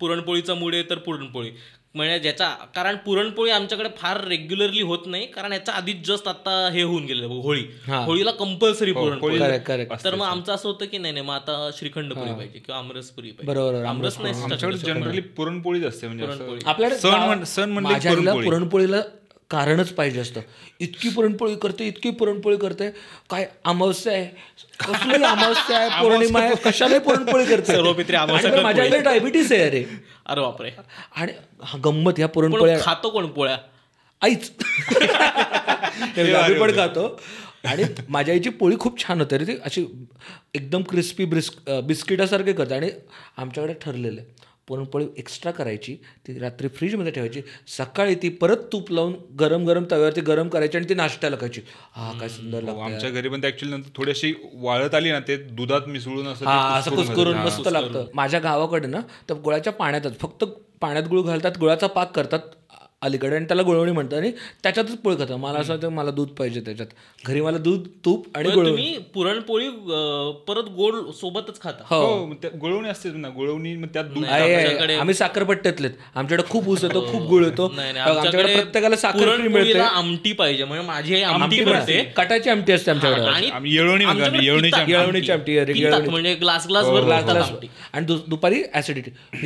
पुरणपोळीचा 0.00 0.54
मूड 0.54 0.74
आहे 0.74 0.82
तर 0.90 0.98
पुरणपोळी. 0.98 1.50
म्हणजे 1.94 2.18
ज्याचा 2.18 2.48
कारण 2.74 2.96
पुरणपोळी 2.96 3.50
आमच्याकडे 3.50 3.88
फार 3.96 4.20
रेग्युलरली 4.24 4.82
होत 4.82 5.06
नाही 5.06 5.26
कारण 5.26 5.52
याच्या 5.52 5.74
आधीच 5.74 6.06
जस्ट 6.06 6.28
आता 6.28 6.68
हे 6.72 6.82
होऊन 6.82 7.04
गेलं 7.04 7.26
होळी. 7.26 7.64
होळीला 7.88 8.30
कंपल्सरी 8.30 8.92
पुरणपोळी. 8.92 9.38
करेक्ट 9.38 9.66
करेक्ट 9.66 10.04
तर 10.04 10.14
मग 10.14 10.26
आमचं 10.26 10.52
असं 10.54 10.68
होतं 10.68 10.86
की 10.86 10.98
नाही 10.98 11.14
नाही 11.14 11.26
मग 11.26 11.34
आता 11.34 11.70
श्रीखंड 11.78 12.12
पुरी 12.12 12.32
पाहिजे 12.32 12.58
किंवा 12.58 12.78
आमरस 12.78 13.10
पुरी 13.10 13.30
पाहिजे. 13.30 13.52
बरोबर 13.52 13.72
बरोबर. 13.72 13.86
आमरस 13.88 14.18
नाही 14.20 14.42
आमच्याकडे 14.42 14.78
जनरली 14.78 15.20
पुरणपोळीच 15.36 15.84
असते 15.84 16.06
म्हणजे 16.06 16.24
असं 16.24 16.58
आपल्याकडे 16.66 16.98
सण 16.98 17.44
सण 17.44 17.74
पुरणपोळी. 17.74 18.44
पुरणपोळीला 18.44 19.02
कारणच 19.50 19.92
पाहिजे 19.92 20.20
असतं. 20.20 20.40
इतकी 20.80 21.08
पुरणपोळी 21.08 21.54
करते 21.54 21.86
इतकी 21.86 22.10
पुरणपोळी 22.10 22.56
करते. 22.56 22.90
काय 23.30 23.48
अमावस्या 23.64 24.12
आहे? 24.12 24.24
कसली 24.80 25.14
अमावस्या 25.14 25.78
आहे? 25.78 26.02
पौर्णिमा 26.02 26.40
आहे? 26.40 26.54
कशाला 26.64 26.98
पुरणपोळी 26.98 27.44
करते? 27.44 27.72
सर्व 27.72 27.92
पित्री 27.92 28.16
अमावस्या 28.16 28.50
आणि 28.52 28.62
माझ्या 28.62 28.84
आईला 28.84 28.98
डायबिटीस 28.98 29.52
आहे 29.52 29.62
अरे. 29.62 29.84
अरे 30.26 30.40
बापरे. 30.40 30.70
आणि 31.16 31.32
हा 31.62 31.78
गंमत 31.84 32.12
ह्या 32.16 32.28
पुरणपोळ्या 32.28 32.78
खातो 32.82 33.10
कोण 33.10 33.26
पोळ्या? 33.26 33.58
आईच. 34.22 34.52
आम्ही 36.36 36.60
पण 36.60 36.76
खातो. 36.76 37.20
आणि 37.64 37.84
माझ्या 38.08 38.34
आईची 38.34 38.50
पोळी 38.50 38.76
खूप 38.80 39.02
छान 39.02 39.20
होते 39.20 39.38
रे. 39.38 39.44
ती 39.44 39.52
अशी 39.64 40.08
एकदम 40.54 40.82
क्रिस्पी 40.82 41.24
ब्रिस्क 41.24 41.70
बिस्किटासारखे 41.70 42.52
करते. 42.52 42.74
आणि 42.74 42.90
आमच्याकडे 43.36 43.72
ठरलेलं 43.72 44.20
आहे. 44.20 44.49
पुरणपोळी 44.70 45.06
एक्स्ट्रा 45.18 45.50
करायची 45.52 45.94
ती 46.26 46.38
रात्री 46.38 46.68
फ्रीजमध्ये 46.68 47.12
ठेवायची. 47.12 47.40
सकाळी 47.68 48.14
ती 48.14 48.28
परत 48.40 48.56
तूप 48.72 48.90
लावून 48.92 49.14
गरम 49.40 49.64
गरम 49.66 49.84
तव्यावरती 49.90 50.20
गरम 50.20 50.48
करायची 50.48 50.76
आणि 50.78 50.88
ती 50.88 50.94
नाश्त्याला 50.94 51.36
खायची. 51.40 51.60
हा 51.92 52.12
काय 52.20 52.28
सुंदर 52.28 52.58
हो, 52.58 52.66
लागतं 52.66 52.82
आमच्या 52.82 53.10
घरी 53.10 53.28
पण 53.28 53.44
ऍक्च्युली 53.44 53.74
नंतर 53.74 53.90
थोडीशी 53.96 54.32
वाळत 54.54 54.94
आली 54.94 55.10
ना 55.12 55.18
ते 55.28 55.36
दुधात 55.36 55.88
मिसळून 55.88 56.26
असं 56.26 56.46
हा 56.46 56.78
असं 56.78 56.96
कुस्करून. 56.96 57.36
मस्त 57.36 57.68
लागतं. 57.68 58.06
माझ्या 58.14 58.40
गावाकडे 58.40 58.86
ना 58.86 59.00
तर 59.28 59.34
गुळाच्या 59.34 59.72
पाण्यातच 59.72 60.18
फक्त 60.20 60.44
पाण्यात 60.80 61.08
गुळ 61.08 61.22
घालतात 61.22 61.58
गुळाचा 61.60 61.86
पाक 61.86 62.14
करतात. 62.16 62.40
अलीकडे 63.02 63.36
आणि 63.36 63.44
त्याला 63.44 63.62
गुळवणी 63.62 63.92
म्हणतात 63.92 64.18
आणि 64.18 64.30
त्याच्यातच 64.62 64.96
पोळी 64.96 65.16
खातं 65.16 65.36
मला 65.36 65.58
असं 65.58 65.72
वाटतं 65.72 65.88
मला 65.88 66.10
दूध 66.10 66.28
पाहिजे 66.28 66.60
त्याच्यात. 66.60 66.88
घरी 67.26 67.40
मला 67.40 67.58
दूध 67.58 67.86
तूप 68.04 68.26
आणि 68.36 68.50
गुळवणी. 68.50 68.92
पुरणपोळी 69.14 69.68
परत 70.48 70.68
गोड 70.70 70.94
सोबतच 71.20 71.60
खाता. 71.60 71.84
हो. 71.90 72.32
त्या 72.42 72.50
गुळवणी 72.60 72.88
असते 72.88 73.10
ना 73.12 73.28
गुळवणी 73.28 73.74
त्यात 73.84 74.04
दूध. 74.04 74.24
आम्ही 74.24 75.14
साखरपट्ट्यातलेत. 75.14 75.90
आमच्याकडे 76.14 76.46
खूप 76.50 76.68
ऊस 76.68 76.84
येतो 76.84 77.00
खूप 77.12 77.22
गुळ 77.22 77.44
येतो. 77.44 77.66
आमच्याकडे 77.78 78.54
प्रत्येकाला 78.54 78.96
साखर 78.96 79.36
मिळते. 79.38 79.78
आमटी 79.78 80.32
पाहिजे. 80.32 80.64
म्हणजे 80.64 80.86
माझी 80.86 81.14
आई 81.14 81.22
आमटी 81.22 81.64
पण 81.64 81.78
कटाची 82.16 82.50
आमटी 82.50 82.72
असते 82.72 82.90
आमच्याकडे. 82.90 83.48
आणि 83.50 83.72
येळवणीची 83.72 85.30
आमटी. 85.32 85.58
म्हणजे 86.10 86.34
ग्लास 86.34 86.66
ग्लास 86.68 86.86
भर 86.86 87.04
ग्लास 87.04 87.24
ग्लास. 87.24 87.50
आणि 87.92 88.16
दुपारी 88.28 88.62
ऍसिडिटी 88.74 89.10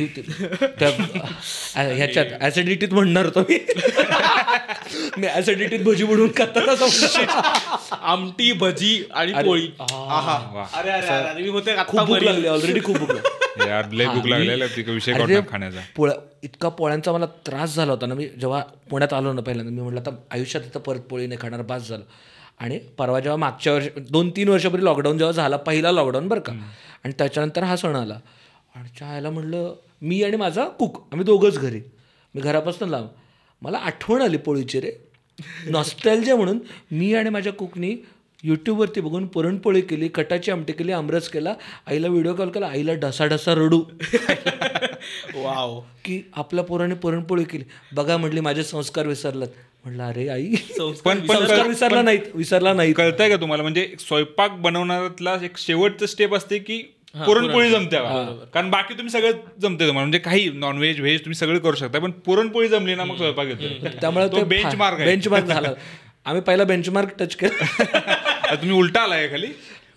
ह्याच्यात 1.75 2.25
ऍसिडिटीत 2.41 2.93
म्हणणार 2.93 3.25
होतो 3.25 3.43
मी 3.49 3.57
मी 5.17 5.27
ऍसिडिटीत 5.27 5.79
भजी 5.79 6.03
बुडून 6.03 6.31
खातात. 6.37 6.83
आमटी 7.91 8.51
भजी 8.51 9.03
आणि 9.13 9.33
पोळी. 9.33 9.67
अरे 9.79 10.89
अरे 10.89 10.89
अरे 10.91 11.07
अरे, 11.29 11.41
मी 11.43 11.49
होते 11.49 11.75
खूप 11.87 11.99
भूक 12.01 12.23
लागली 12.23 12.47
ऑलरेडी 12.47 12.79
खूप 12.83 12.97
भूक 12.97 13.11
लागली. 13.11 13.69
यार 13.69 13.91
लय 13.91 14.05
भूक 14.07 14.25
लागलेला 14.25 14.65
विषय 14.87 15.13
खाण्याचा. 15.13 15.79
पोळ्या 15.95 16.15
इतका 16.43 16.69
पोळ्यांचा 16.69 17.11
मला 17.11 17.25
त्रास 17.25 17.75
झाला 17.75 17.91
होता 17.91 18.05
ना 18.05 18.15
मी 18.15 18.27
जेव्हा 18.41 18.61
पुण्यात 18.89 19.13
आलो 19.13 19.33
ना 19.33 19.41
पहिल्यांदा 19.41 19.73
मी 19.73 19.81
म्हटलं 19.81 19.99
आता 20.01 20.11
आयुष्यात 20.31 20.63
इथं 20.65 20.79
परत 20.79 20.99
पोळी 20.99 21.27
नाही 21.27 21.39
खाणार 21.41 21.61
बास 21.61 21.87
झालं. 21.89 22.03
आणि 22.59 22.79
परवा 22.97 23.19
जेव्हा 23.19 23.37
मागच्या 23.37 23.73
वर्षी 23.73 23.89
दोन 24.09 24.29
तीन 24.29 24.49
वर्षापूर्वी 24.49 24.85
लॉकडाऊन 24.85 25.17
जेव्हा 25.17 25.31
झाला 25.33 25.57
पहिला 25.57 25.91
लॉकडाऊन 25.91 26.27
बरं 26.27 26.39
का. 26.39 26.51
आणि 27.03 27.13
त्याच्यानंतर 27.17 27.63
हा 27.63 27.75
सण 27.75 27.95
आला. 27.95 28.17
आणि 28.75 28.87
चायला 28.99 29.29
म्हणलं 29.29 29.73
मी 30.01 30.23
आणि 30.23 30.37
माझा 30.37 30.63
कुक 30.65 30.97
आम्ही 31.11 31.25
दोघंच 31.25 31.57
घरी. 31.59 31.81
मी 32.35 32.41
घरापासून 32.41 32.89
लांब. 32.89 33.07
मला 33.61 33.77
आठवण 33.77 34.21
आली 34.21 34.37
पोळीची 34.37 34.79
रे. 34.79 34.91
नॉस्टॅल्जिया 35.69 36.35
म्हणून 36.35 36.59
मी 36.91 37.13
आणि 37.13 37.29
माझ्या 37.29 37.53
कुकनी 37.53 37.95
यूट्यूबवरती 38.43 39.01
बघून 39.01 39.25
पुरणपोळी 39.27 39.81
केली 39.81 40.07
कटाची 40.07 40.51
आमटी 40.51 40.73
केली 40.73 40.91
आमरस 40.91 41.27
केला 41.29 41.53
आईला 41.87 42.07
व्हिडिओ 42.07 42.33
कॉल 42.33 42.49
केला 42.49 42.67
आईला 42.67 42.93
ढसा 42.93 43.25
ढसा 43.25 43.53
रडू. 43.53 43.81
वाव 45.35 45.79
की 46.05 46.21
आपल्या 46.35 46.63
पोराने 46.63 46.95
पुरणपोळी 46.95 47.43
केली. 47.43 47.63
बघा 47.95 48.17
म्हटली 48.17 48.39
माझे 48.39 48.63
संस्कार 48.63 49.07
विसरलात. 49.07 49.47
म्हटलं 49.85 50.03
अरे 50.03 50.27
आई. 50.27 50.55
पण 50.79 51.19
पण 51.19 51.37
संस्कार 51.37 51.67
विसरला 51.67 52.01
नाहीत 52.01 52.35
विसरला 52.35 52.73
नाही 52.73 52.93
कळतंय 52.93 53.29
का 53.29 53.35
तुम्हाला? 53.35 53.63
म्हणजे 53.63 53.95
स्वयंपाक 53.99 54.51
बनवण्यातला 54.51 55.37
एक 55.43 55.57
शेवटचं 55.57 56.05
स्टेप 56.05 56.35
असते 56.35 56.59
की 56.59 56.81
पुरणपोळी 57.25 57.69
जमते 57.69 57.97
कारण 58.53 58.69
बाकी 58.69 58.93
तुम्ही 58.93 59.09
सगळं 59.09 59.31
जमते 59.61 59.87
तुम्हाला. 59.87 60.05
म्हणजे 60.05 60.19
काही 60.19 60.49
नॉनव्हेज 60.49 60.99
व्हेज 60.99 61.19
तुम्ही 61.19 61.35
सगळं 61.35 61.59
करू 61.59 61.75
शकता. 61.75 61.99
पण 61.99 62.11
पुरणपोळी 62.11 62.67
जमली 62.67 62.95
ना 62.95 63.03
मग 63.03 63.17
स्वयंपाक 63.17 63.47
येतो 63.47 63.87
त्यामुळे 64.01 64.27
तो 64.27 64.43
आहे. 64.99 65.05
बेंचमार्क 65.05 65.45
झाला. 65.45 65.69
आम्ही 66.25 66.41
पहिला 66.41 66.63
बेंचमार्क 66.63 67.09
टच 67.19 67.35
केला. 67.35 67.65
आता 68.43 68.55
तुम्ही 68.55 68.77
उलटा 68.77 69.01
आलाय 69.01 69.27
खाली? 69.27 69.47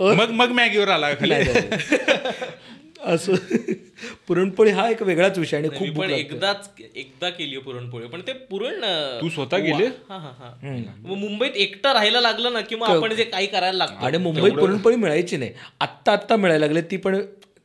मग 0.00 0.30
मग 0.30 0.48
मॅगीवर 0.48 0.88
आला 0.88 1.14
खाली? 1.14 1.34
असं. 3.06 3.34
पुरणपोळी 4.28 4.70
हा 4.70 4.88
एक 4.88 5.02
वेगळाच 5.02 5.38
विषय 5.38 5.56
आणि 5.56 5.68
खूप 5.68 5.98
पण. 5.98 6.10
एकदाच 6.10 6.70
एकदा 6.96 7.28
केली 7.30 7.58
पुरणपोळी. 7.58 8.06
पण 8.06 8.20
ते 8.20 8.32
पुरण 8.32 8.80
तू 9.20 9.28
स्वतः 9.28 9.56
गेले 9.56 9.86
हा 9.86 10.18
हा 10.18 10.30
हा. 10.38 10.54
मुंबईत 11.06 11.50
एकटं 11.56 11.92
राहायला 11.92 12.20
लागलं 12.20 12.52
ना 12.52 12.60
की 12.60 12.76
मग 12.76 12.88
आपण 12.88 13.14
जे 13.14 13.24
काही 13.24 13.46
करायला 13.46 13.78
लागतो? 13.78 14.06
आणि 14.06 14.18
मुंबईत 14.18 14.52
पुरणपोळी 14.52 14.96
मिळायची 14.96 15.36
नाही. 15.36 15.52
आत्ता 15.80 16.12
आत्ता 16.12 16.36
मिळायला 16.36 16.66
लागले 16.66 16.80
ती 16.82 16.96
पण 16.96 17.20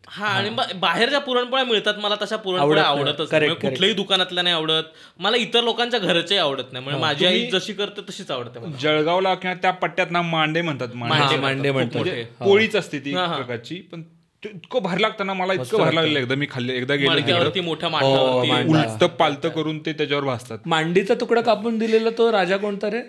हा 0.07 0.27
आणि 0.27 0.49
बा- 0.49 0.73
बाहेर 0.75 1.09
ज्या 1.09 1.19
पुरणपोळ्या 1.19 1.65
मिळतात 1.65 1.93
मला 1.97 2.15
तशा 2.21 2.35
पुरणपोळ्या. 2.35 2.83
आवडतच 2.83 3.33
म्हणजे 3.33 3.53
कुठल्याही 3.53 3.93
दुकानातल्या 3.93 4.43
नाही 4.43 4.55
आवडत. 4.55 4.83
मला 5.19 5.37
इतर 5.37 5.63
लोकांच्या 5.63 5.99
घरच्याही 5.99 6.41
आवडत 6.41 6.63
नाही. 6.71 6.83
म्हणजे 6.83 7.01
माझी 7.01 7.25
आई 7.25 7.45
जशी 7.45 7.73
करते 7.73 8.01
तशीच 8.01 8.31
आवडते 8.31 8.59
मला. 8.59 8.77
जळगावला 8.81 9.33
किंवा 9.35 9.53
त्या 9.53 9.71
पट्ट्यात 9.71 10.07
ना 10.11 10.21
मांडे 10.21 10.61
म्हणतात 10.61 10.95
मांडे. 10.95 11.37
मांडे 11.37 11.71
म्हणतात. 11.71 12.03
पोळीच 12.39 12.75
असते 12.75 12.99
ती 12.99 13.13
प्रकारची 13.13 13.75
पण 13.75 14.01
इतकं 14.49 14.83
भारी 14.83 15.01
लागतं 15.01 15.25
ना 15.25 15.33
मला 15.33 15.53
इतकं 15.53 15.77
भारी 15.77 15.95
लागलं. 15.95 16.19
एकदा 16.19 16.35
मी 16.35 16.47
खाल्ले 16.51 16.73
एकदा 16.73 16.95
गेलो 16.95 17.61
मोठ्या 17.61 17.89
हो, 17.89 17.97
मांडावरती 17.97 18.69
उलट 18.69 19.03
पालतं 19.03 19.49
करून 19.49 19.79
ते 19.79 19.93
त्याच्यावर 19.93 20.23
भासतात 20.23 20.57
मांडीचा 20.65 21.13
तुकडा 21.13 21.41
कापून 21.41 21.77
दिलेला 21.77 22.09
तो 22.09 22.31
राजा 22.31 22.57
कोणता 22.57 22.89
रे? 22.89 23.01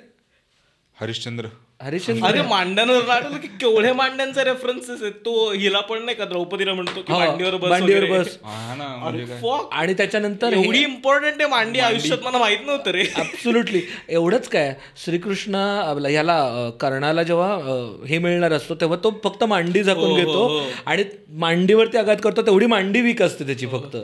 हरिश्चंद्र. 1.01 1.47
हरिश्चंद्र 1.85 2.27
अरे 2.27 2.43
मांड्यांवर 2.43 3.09
आठवलं 3.11 3.37
की 3.37 3.47
केवढे 3.61 3.93
मांड्यांचे 3.93 4.45
रेफरन्सेस 4.45 5.03
आहेत? 5.03 5.13
तो 5.13 5.51
हिला 5.53 5.81
पण 5.81 6.05
नाही 6.05 6.17
का 6.17 6.25
द्रौपदीला 6.25 6.75
म्हणतो 6.75 7.01
की 7.03 7.13
हो, 7.13 7.19
मांडीवर 7.19 7.57
बस 7.57 7.69
मांडीवर 7.71 8.03
वगैरे. 8.03 8.19
बस. 8.19 8.37
हा 8.45 8.75
ना 8.75 8.87
म्हणजे 8.97 9.25
काय? 9.25 9.41
Fuck. 9.41 9.67
आणि 9.73 9.95
त्याच्यानंतर 9.95 10.55
हे- 10.55 10.65
एवढी 10.65 10.79
इम्पॉर्टंट 10.79 11.41
आहे 11.41 11.51
मांडी 11.51 11.81
आयुष्यात 11.81 12.19
मला 12.25 12.39
माहीत 12.39 12.59
नव्हतं 12.67 12.91
रे. 12.91 13.05
ऍब्सुल्युटली 13.17 13.81
एवढंच 14.09 14.49
काय? 14.49 14.75
श्रीकृष्ण 15.05 15.55
आपला 15.55 16.09
ह्याला 16.09 16.39
अं, 16.39 16.71
कर्णाला 16.71 17.23
जेव्हा 17.23 17.53
अं, 17.55 18.05
हे 18.07 18.19
मिळणार 18.19 18.53
असतो 18.53 18.75
तेव्हा 18.75 18.99
तो 19.05 19.21
फक्त 19.25 19.45
मांडी 19.45 19.83
झाकून 19.83 20.15
घेतो 20.15 20.63
आणि 20.87 21.05
मांडीवरती 21.29 21.99
आघात 21.99 22.17
करतो 22.23 22.43
तेवढी 22.43 22.67
मांडी 22.67 23.01
वीक 23.01 23.23
असते 23.23 23.47
त्याची 23.47 23.67
फक्त. 23.67 23.97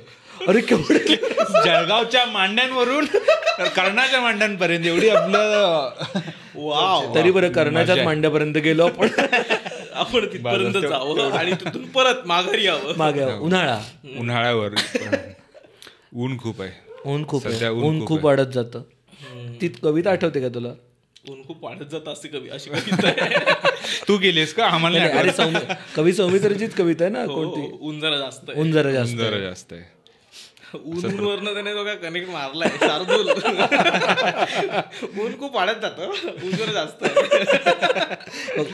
अरे 0.49 0.61
केवढे 0.61 0.99
जळगावच्या 1.65 2.25
मांड्यांवरून 2.27 3.05
कर्णाच्या 3.77 4.21
मांड्यांपर्यंत 4.21 4.87
एवढी 4.87 5.09
आपलं 5.09 5.91
वाव. 6.55 7.15
तरी 7.15 7.31
बरं 7.31 7.53
कर्णाच्याच 7.53 7.99
मांड्यापर्यंत 7.99 8.57
गेलो 8.57 8.87
आपण. 8.87 9.09
आपण 9.93 10.27
तिथपर्यंत 10.33 10.77
जावं 10.77 11.31
आणि 11.33 11.53
तिथून 11.53 11.85
परत 11.85 12.27
माघारी 12.27 12.65
यावं. 12.65 12.93
मागे 12.97 13.25
उन्हाळा. 13.25 13.81
उन्हाळ्यावर. 14.19 14.75
ऊन 16.15 16.39
खूप 16.39 16.63
आहे. 16.63 16.71
ऊन 17.05 17.27
खूप 17.27 17.47
आहे. 17.47 17.69
ऊन 17.69 17.99
खूप 18.01 18.09
खूप 18.09 18.25
वाढत 18.25 18.53
जातं. 18.55 18.83
ती 19.61 19.69
कविता 19.69 20.11
आठवते 20.11 20.41
का 20.41 20.49
तुला? 20.49 20.69
ऊन 21.31 21.43
खूप 21.47 21.65
वाढत 21.65 21.85
जात 21.93 22.09
असे 22.09 22.29
कवी 22.29 22.49
अशी 22.49 22.71
कविता 22.71 23.09
आहे. 23.09 23.35
तू 24.09 24.17
गेलीस 24.19 24.55
का? 24.55 24.67
आम्हाला 24.67 25.03
अरे 25.19 25.33
सौम्य 25.33 25.61
कवी 25.97 26.13
सौमित्रचीच 26.13 26.75
कविता 26.75 27.05
आहे 27.05 27.13
ना 27.13 27.27
कोणती? 27.27 27.61
हो, 27.61 27.79
ऊन 27.81 28.01
जरा 28.01 28.17
जास्त 28.17 28.51
आहे. 28.51 28.61
ऊन 28.61 28.73
जरा. 28.73 28.91
जास्त 28.91 29.17
जरा 29.17 29.39
जास्त 29.39 29.73
आहे. 29.73 30.00
ऊन 30.75 31.19
वरनं 31.21 31.53
त्याने 31.55 31.73
तो 31.75 31.85
काय 31.85 31.97
कनेक्ट 31.97 32.29
मारलाय. 32.31 32.69
शार्दूल. 32.81 33.31
ऊन 35.21 35.39
खूप 35.39 35.57
वाढत 35.57 35.81
जातं. 35.83 36.11
ऊन 36.45 36.51
जरा 36.51 36.73
जास्त 36.73 37.05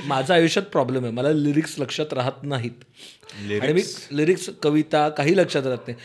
माझ्या 0.06 0.36
आयुष्यात 0.36 0.66
प्रॉब्लेम 0.66 1.04
आहे. 1.04 1.12
मला 1.12 1.30
लिरिक्स 1.30 1.74
लक्षात 1.78 2.12
राहत 2.12 2.42
नाहीत. 2.42 2.84
आणि 3.62 3.72
मी 3.72 3.82
लिरिक्स 4.12 4.48
कविता 4.62 5.08
काही 5.08 5.36
लक्षात 5.36 5.66
राहत 5.66 5.88
नाही. 5.88 5.98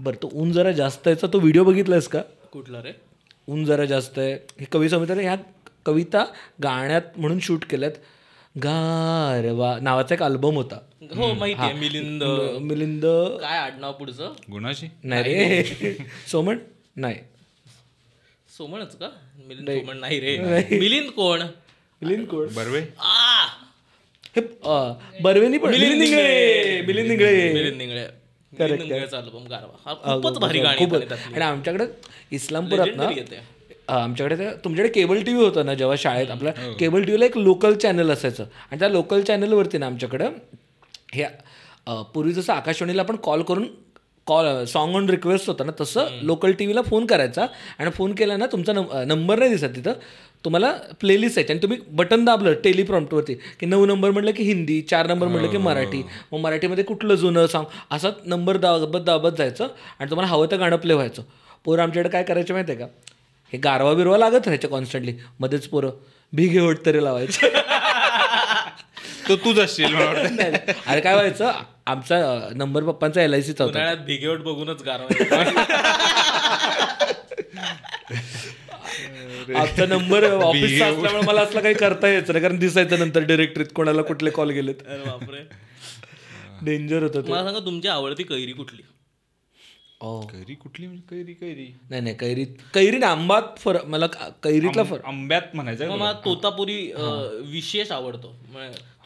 बरं 0.00 0.22
तो 0.22 0.30
ऊन 0.32 0.52
जरा 0.52 0.72
जास्त 0.72 1.08
याचा 1.08 1.26
तो 1.26 1.38
व्हिडिओ 1.38 1.64
बघितलायस 1.64 2.08
का? 2.08 2.20
कुठला 2.52 2.82
रे? 2.82 2.92
ऊन 3.48 3.64
जरा 3.64 3.84
जास्त 3.84 4.18
आहे. 4.18 4.32
हे 4.32 4.64
कवी 4.64 4.88
समितीने 4.88 5.22
ह्या 5.22 5.36
कविता 5.86 6.24
गाण्यात 6.62 7.02
म्हणून 7.16 7.38
शूट 7.40 7.64
केल्यात. 7.64 7.92
गारवा 8.56 9.78
नावाचा 9.82 10.14
एक 10.14 10.22
अल्बम 10.22 10.54
होता. 10.54 10.76
हो 11.16 11.32
माहिती 11.34 11.60
आहे 11.62 11.72
मिलिंद. 11.72 12.22
मिलिंद. 12.60 13.04
काय 13.40 13.58
आडनाव 13.58 13.92
पुढचं? 13.92 14.32
गुणाची 14.50 14.86
नाही 15.04 15.22
रे. 15.22 15.94
सोमण? 16.30 16.58
नाही. 16.96 17.16
सोमणच 18.56 18.96
का? 18.96 19.08
मिलिंद 19.46 19.70
सोमण 19.70 19.98
नाही 19.98 20.20
रे. 20.20 20.36
मिलिंद 20.78 21.10
कोण? 21.10 21.42
मिलिंद 22.02 22.26
कोण? 22.26 22.48
बरवे? 22.54 22.80
आ! 22.98 23.46
हे 24.36 24.40
बर्वेनी 25.22 25.58
पण 25.58 25.70
मिलिंद 25.70 26.02
इंगळे 26.02 26.80
मिलिंद 26.86 27.10
इंगळे 27.10 27.52
मिलिंद 27.52 27.76
निंगळे. 27.76 28.06
मिलिंद 28.52 28.80
निंगळेचा 28.80 29.18
अल्बम 29.18 29.46
गारवा. 29.46 29.76
हा 29.86 29.94
खूपच 29.94 30.38
भारी 30.38 30.60
गाणी. 30.60 30.84
आणि 31.34 31.44
आमच्याकडे 31.44 31.84
इस्लामपुरात 32.32 32.86
ना 32.96 33.10
आमच्याकडे 33.88 34.36
ते 34.36 34.48
तुमच्याकडे 34.64 34.92
केबल 34.92 35.22
टी 35.22 35.32
व्ही 35.32 35.44
होतं 35.44 35.66
ना 35.66 35.74
जेव्हा 35.74 35.96
शाळेत 35.98 36.30
आपल्या 36.30 36.52
केबल 36.78 37.02
टी 37.02 37.10
व्हीला 37.10 37.24
एक 37.26 37.36
लोकल 37.38 37.74
चॅनल 37.74 38.10
असायचं. 38.10 38.44
आणि 38.70 38.78
त्या 38.80 38.88
लोकल 38.88 39.20
चॅनलवरती 39.22 39.78
ना 39.78 39.86
आमच्याकडं 39.86 40.30
हे 41.14 41.24
पूर्वी 42.14 42.32
जसं 42.32 42.52
आकाशवाणीला 42.52 43.02
आपण 43.02 43.16
कॉल 43.22 43.42
करून 43.42 43.66
कॉल 44.26 44.64
सॉन्ग 44.66 44.96
ऑन 44.96 45.08
रिक्वेस्ट 45.10 45.48
होता 45.48 45.64
ना 45.64 45.72
तसं 45.80 46.06
लोकल 46.22 46.52
टी 46.52 46.64
व्हीला 46.66 46.82
फोन 46.82 47.06
करायचा. 47.06 47.46
आणि 47.78 47.90
फोन 47.90 48.14
केला 48.14 48.36
ना 48.36 48.46
तुमचा 48.52 48.72
नंबर 49.06 49.38
नाही 49.38 49.50
दिसत 49.50 49.76
तिथं. 49.76 49.92
तुम्हाला 50.44 50.70
प्लेलिस्ट 51.00 51.38
आहे 51.38 51.52
आणि 51.52 51.62
तुम्ही 51.62 51.78
बटन 51.90 52.24
दाबलं 52.24 52.54
टेलिप्रॉम्प्टवरती 52.64 53.34
की 53.60 53.66
नऊ 53.66 53.86
नंबर 53.86 54.10
म्हटलं 54.10 54.30
की 54.30 54.42
हिंदी 54.44 54.80
चार 54.90 55.06
नंबर 55.06 55.26
म्हटलं 55.26 55.50
की 55.50 55.58
मराठी. 55.58 56.02
मग 56.32 56.38
मराठीमध्ये 56.40 56.84
कुठलं 56.84 57.14
जुनं 57.14 57.46
सॉन्ग 57.46 57.94
असा 57.94 58.10
नंबर 58.26 58.56
दाबत 58.56 59.04
दाबत 59.06 59.38
जायचं 59.38 59.68
आणि 59.98 60.10
तुम्हाला 60.10 60.32
हवं 60.32 60.46
तर 60.50 60.58
गाणं 60.58 60.76
प्ले 60.76 60.94
व्हायचं. 60.94 61.22
पोरं 61.64 61.82
आमच्याकडे 61.82 62.10
काय 62.10 62.22
करायचं 62.22 62.54
माहिती 62.54 62.72
आहे 62.72 62.80
का? 62.80 62.86
हे 63.52 63.58
गारवा 63.58 63.92
बिरवा 63.94 64.16
लागत 64.18 64.46
राहायचं 64.46 64.68
कॉन्स्टंटली 64.68 65.12
मध्येच 65.40 65.66
पोरं 65.68 65.90
भिगे 66.32 66.58
होट 66.60 66.84
तरी 66.86 67.02
लावायचे. 67.04 67.48
तो 69.28 69.36
तूच 69.36 69.58
असशील 69.58 69.94
अरे 69.96 71.00
काय 71.00 71.14
व्हायचं 71.14 71.52
आमचा 71.86 72.16
नंबर 72.54 72.82
पप्पांचा 72.84 73.22
एल 73.22 73.34
आय 73.34 73.42
सीचा 73.42 73.64
होता. 73.64 73.94
भिगेवट 74.06 74.40
बघूनच 74.42 74.82
गारवा 74.82 75.14
आमचा 79.60 79.86
नंबर 79.86 80.24
ऑफिसचा 80.32 80.86
असल्यामुळे 80.86 81.22
मला 81.26 81.40
असलं 81.42 81.60
काही 81.60 81.74
करता 81.74 82.08
यायचं 82.08 82.32
नाही 82.32 82.42
कारण 82.42 82.58
दिसायचं 82.58 82.98
नंतर 82.98 83.24
डिरेक्टरीत 83.26 83.66
कोणाला 83.74 84.02
कुठले 84.02 84.30
कॉल 84.30 84.50
गेलेत. 84.50 84.82
डेंजर 86.62 87.02
होतं 87.02 87.20
ते. 87.22 87.30
मला 87.32 87.44
सांगा 87.44 87.58
तुमची 87.58 87.88
आवडती 87.88 88.22
कैरी 88.22 88.52
कुठली? 88.52 88.82
कैरी 90.00 90.54
कुठली 90.54 90.86
म्हणजे 90.86 91.02
कैरी 91.10 91.32
कैरी. 91.34 91.64
नाही 91.90 92.02
नाही 92.02 92.14
कैरीत 92.16 92.46
कैरी 92.74 92.98
ना 92.98 93.06
आंबात 93.10 93.42
फरक 93.58 93.84
मला 93.88 94.06
कैरीतला 94.44 94.82
फरक 94.84 95.04
आंब्यात 95.06 95.54
म्हणायचं? 95.54 95.90
मला 95.90 96.12
तोतापुरी 96.24 96.76
विशेष 97.52 97.92
आवडतो. 97.92 98.34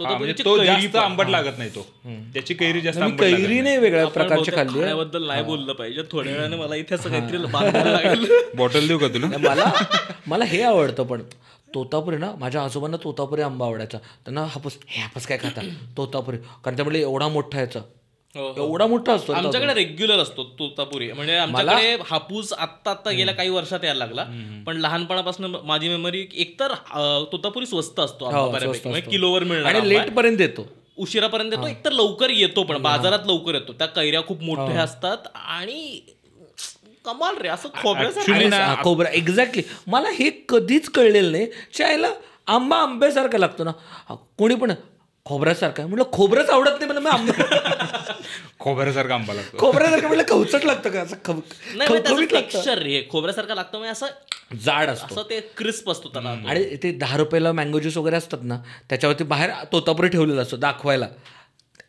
म्हणजे 0.01 0.33
तो 0.45 0.57
जास्त. 0.65 0.97
आंबट 0.97 1.29
लागत 1.29 1.59
नाही 1.59 1.71
तो. 1.75 1.87
त्याची 2.35 2.55
कैरी 2.55 2.81
जास्त 2.81 3.01
कैरी 3.21 3.61
नाही. 3.61 3.77
वेगळ्या 3.77 4.03
आपण 4.03 4.13
प्रकारची 4.13 4.35
बहुतेक 4.35 4.55
खाल्ली. 4.55 4.73
आहे. 4.73 4.81
खाण्याबद्दल 4.81 5.27
नाही 5.27 5.43
बोललं 5.45 5.73
पाहिजे. 5.73 6.03
थोड्या 6.13 6.33
वेळाने 6.33 6.57
मला 6.57 6.75
इथे 6.77 6.95
असं 6.95 7.11
काहीतरी 7.11 8.57
बॉटल 8.57 8.89
देऊ 8.89 8.99
का 8.99 9.09
तुला? 9.15 9.27
मला 9.39 9.71
मला 10.27 10.45
हे 10.45 10.63
आवडतं 10.63 11.07
पण 11.07 11.23
तोतापुरी 11.75 12.17
ना 12.17 12.33
माझ्या 12.39 12.63
आजोबांना 12.63 12.97
तोतापुरी 13.05 13.43
आंबा 13.43 13.67
आवडायचा. 13.67 13.99
त्यांना 14.25 14.45
हापूस 14.51 14.79
हे 14.89 15.01
हापूस 15.03 15.27
काय 15.27 15.39
खाता? 15.39 15.61
तोतापुरी. 15.97 16.37
कारण 16.65 16.77
त्यामुळे 16.77 17.01
एवढा 17.01 17.29
मोठा 17.29 17.61
याचा. 17.61 17.81
एवढा 18.35 18.87
मोठा 18.87 19.13
असतो 19.13 19.33
आमच्याकडे 19.33 19.73
रेग्युलर 19.75 20.19
असतो 20.19 20.43
तोतापुरी 20.59 21.11
म्हणजे 21.13 21.37
आमच्याकडे 21.37 21.97
हापूस 22.11 22.53
आत्ता 22.53 22.91
आत्ता 22.91 23.11
गेल्या 23.11 23.35
काही 23.35 23.49
वर्षात 23.51 23.85
यायला 23.85 23.99
लागला. 23.99 24.25
पण 24.67 24.77
लहानपणापासून 24.77 25.55
माझी 25.65 25.89
मेमरी 25.89 26.27
एकतर 26.35 26.73
तोतापुरी 27.33 27.67
स्वस्त 27.67 27.99
असतो 28.01 28.25
हो, 28.27 28.51
म्हणजे 28.51 28.69
असतो. 28.69 28.93
किलोवर 29.11 29.45
मिळणार 29.45 29.75
आणि. 29.75 29.89
लेट 29.89 30.13
पर्यंत 30.15 30.41
येतो. 30.41 30.67
उशिरापर्यंत 30.99 31.53
येतो 31.53 31.67
एकतर 31.67 31.93
लवकर 31.93 32.31
येतो 32.31 32.63
पण 32.63 32.83
बाजारात 32.83 33.27
लवकर 33.27 33.55
येतो. 33.55 33.73
त्या 33.73 33.87
कैऱ्या 33.89 34.21
खूप 34.27 34.43
मोठ्या 34.43 34.83
असतात 34.83 35.27
आणि 35.35 36.01
कमाल 37.05 37.37
रे 37.37 37.49
असं 37.49 37.69
हा, 37.69 38.75
खोबरं 38.83 39.09
एक्झॅक्टली 39.11 39.63
मला 39.87 40.09
हे 40.15 40.31
कधीच 40.49 40.89
कळलेलं 40.91 41.33
नाही. 41.33 41.47
चायला 41.79 42.09
आंबा 42.47 42.77
आंब्यासारखा 42.77 43.39
लागतो 43.39 43.65
ना. 43.65 43.73
हा, 44.09 44.15
कोणी 44.39 44.55
पण 44.55 44.73
खोबऱ्यासारखा. 45.31 45.83
आहे. 45.83 45.89
म्हटलं 45.91 46.11
खोबरंच 46.13 46.51
आवडत 46.51 46.81
नाही 46.81 46.87
मला 46.87 47.01
मग 47.01 47.11
आंबा. 47.11 48.13
खोबऱ्यासारखा 48.61 49.15
आंबा 49.15 49.35
लागतो. 49.35 49.59
खोबऱ्यासारखं 49.59 50.07
म्हटलं 50.07 50.25
खवचट 50.29 50.65
लागतं 50.65 50.91
का? 50.91 51.01
असं 51.01 51.17
खव 51.25 51.39
नाही 51.77 51.99
म्हणजे 51.99 52.27
टेक्स्चर 52.27 52.79
रे 52.79 53.03
खोबऱ्यासारखं 53.11 53.55
लागतं 53.55 53.79
म्हणजे 53.79 53.93
असं 53.93 54.57
जाड 54.65 54.91
असतो. 54.91 55.15
असं 55.15 55.31
ते 55.31 55.41
क्रिस्प 55.57 55.91
असतो 55.91 56.09
त्याला 56.09 56.31
आणि 56.47 56.65
ते 56.83 56.93
दहा 56.93 57.17
रुपयाला 57.17 57.53
मँगो 57.53 57.79
ज्यूस 57.79 57.97
वगैरे 57.97 58.17
असतात 58.17 58.39
ना 58.43 58.59
त्याच्यावरती 58.89 59.25
बाहेर 59.25 59.51
तोतापुरी 59.73 60.09
ठेवलेला 60.09 60.43
असतो 60.43 60.57
दाखवायला. 60.57 61.07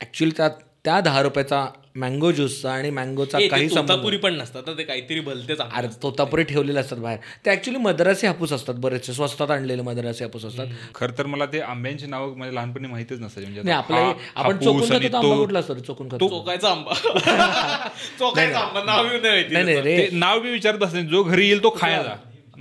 ऍक्च्युली 0.02 0.34
त्या 0.38 0.50
त्या 0.86 1.02
दहा 1.02 1.22
रुपयाचा 1.22 1.68
मँगो 1.96 2.32
ज्यूसचा 2.32 2.72
आणि 2.72 2.90
मँगोचा 2.90 3.40
काही 3.52 3.70
तोतापुरी 3.76 4.18
पण 4.18 4.34
नसतात 4.34 4.64
तर 4.68 4.74
ते 4.78 4.84
काहीतरी 4.84 5.20
भलतेच. 5.20 5.60
अरे 5.74 5.88
तोतापुरी 6.04 6.44
ठेवलेले 6.44 6.80
असतात 6.80 6.98
बाहेर. 6.98 7.20
ते 7.46 7.52
ऍक्च्युली 7.52 7.80
मद्रासी 7.80 8.28
हापूस 8.28 8.54
असतात 8.54 8.76
बरेचसे 8.76 9.14
स्वस्तात 9.14 9.52
आणलेले 9.52 9.82
मद्रासी 9.82 10.24
हापूस 10.24 10.46
असतात. 10.46 10.68
खर 10.96 11.12
तर 11.18 11.26
मला 11.26 11.46
ते 11.46 11.60
आंब्यांची 11.60 12.06
नावं 12.06 12.38
माझ्या 12.38 12.54
लहानपणी 12.54 12.88
माहितीच 12.88 13.20
नसायची. 13.20 13.42
म्हणजे 13.42 13.62
नाही 13.62 13.78
आता 13.78 13.94
आपलं 13.96 14.06
हा- 14.06 14.44
आपण 14.46 14.58
चोकून 14.58 15.16
आंबा 15.16 15.36
कुठला 15.36 15.60
असतो? 15.60 15.74
चोकून 15.74 16.08
खातो. 16.08 16.28
चोकायचा 16.28 16.70
आंबा. 16.70 16.94
चोकायचा 18.20 18.60
आंबा 18.60 18.84
नाव 18.84 19.06
नाही 19.06 19.64
नाही 19.64 19.82
रे. 19.82 19.98
ते 19.98 20.10
नाव 20.12 20.40
बी 20.40 20.52
विचारत 20.52 20.84
असते 20.84 21.02
जो 21.02 21.24
घरी 21.24 21.48
येईल 21.48 21.64
तो 21.64 21.76
खायला. 21.80 22.16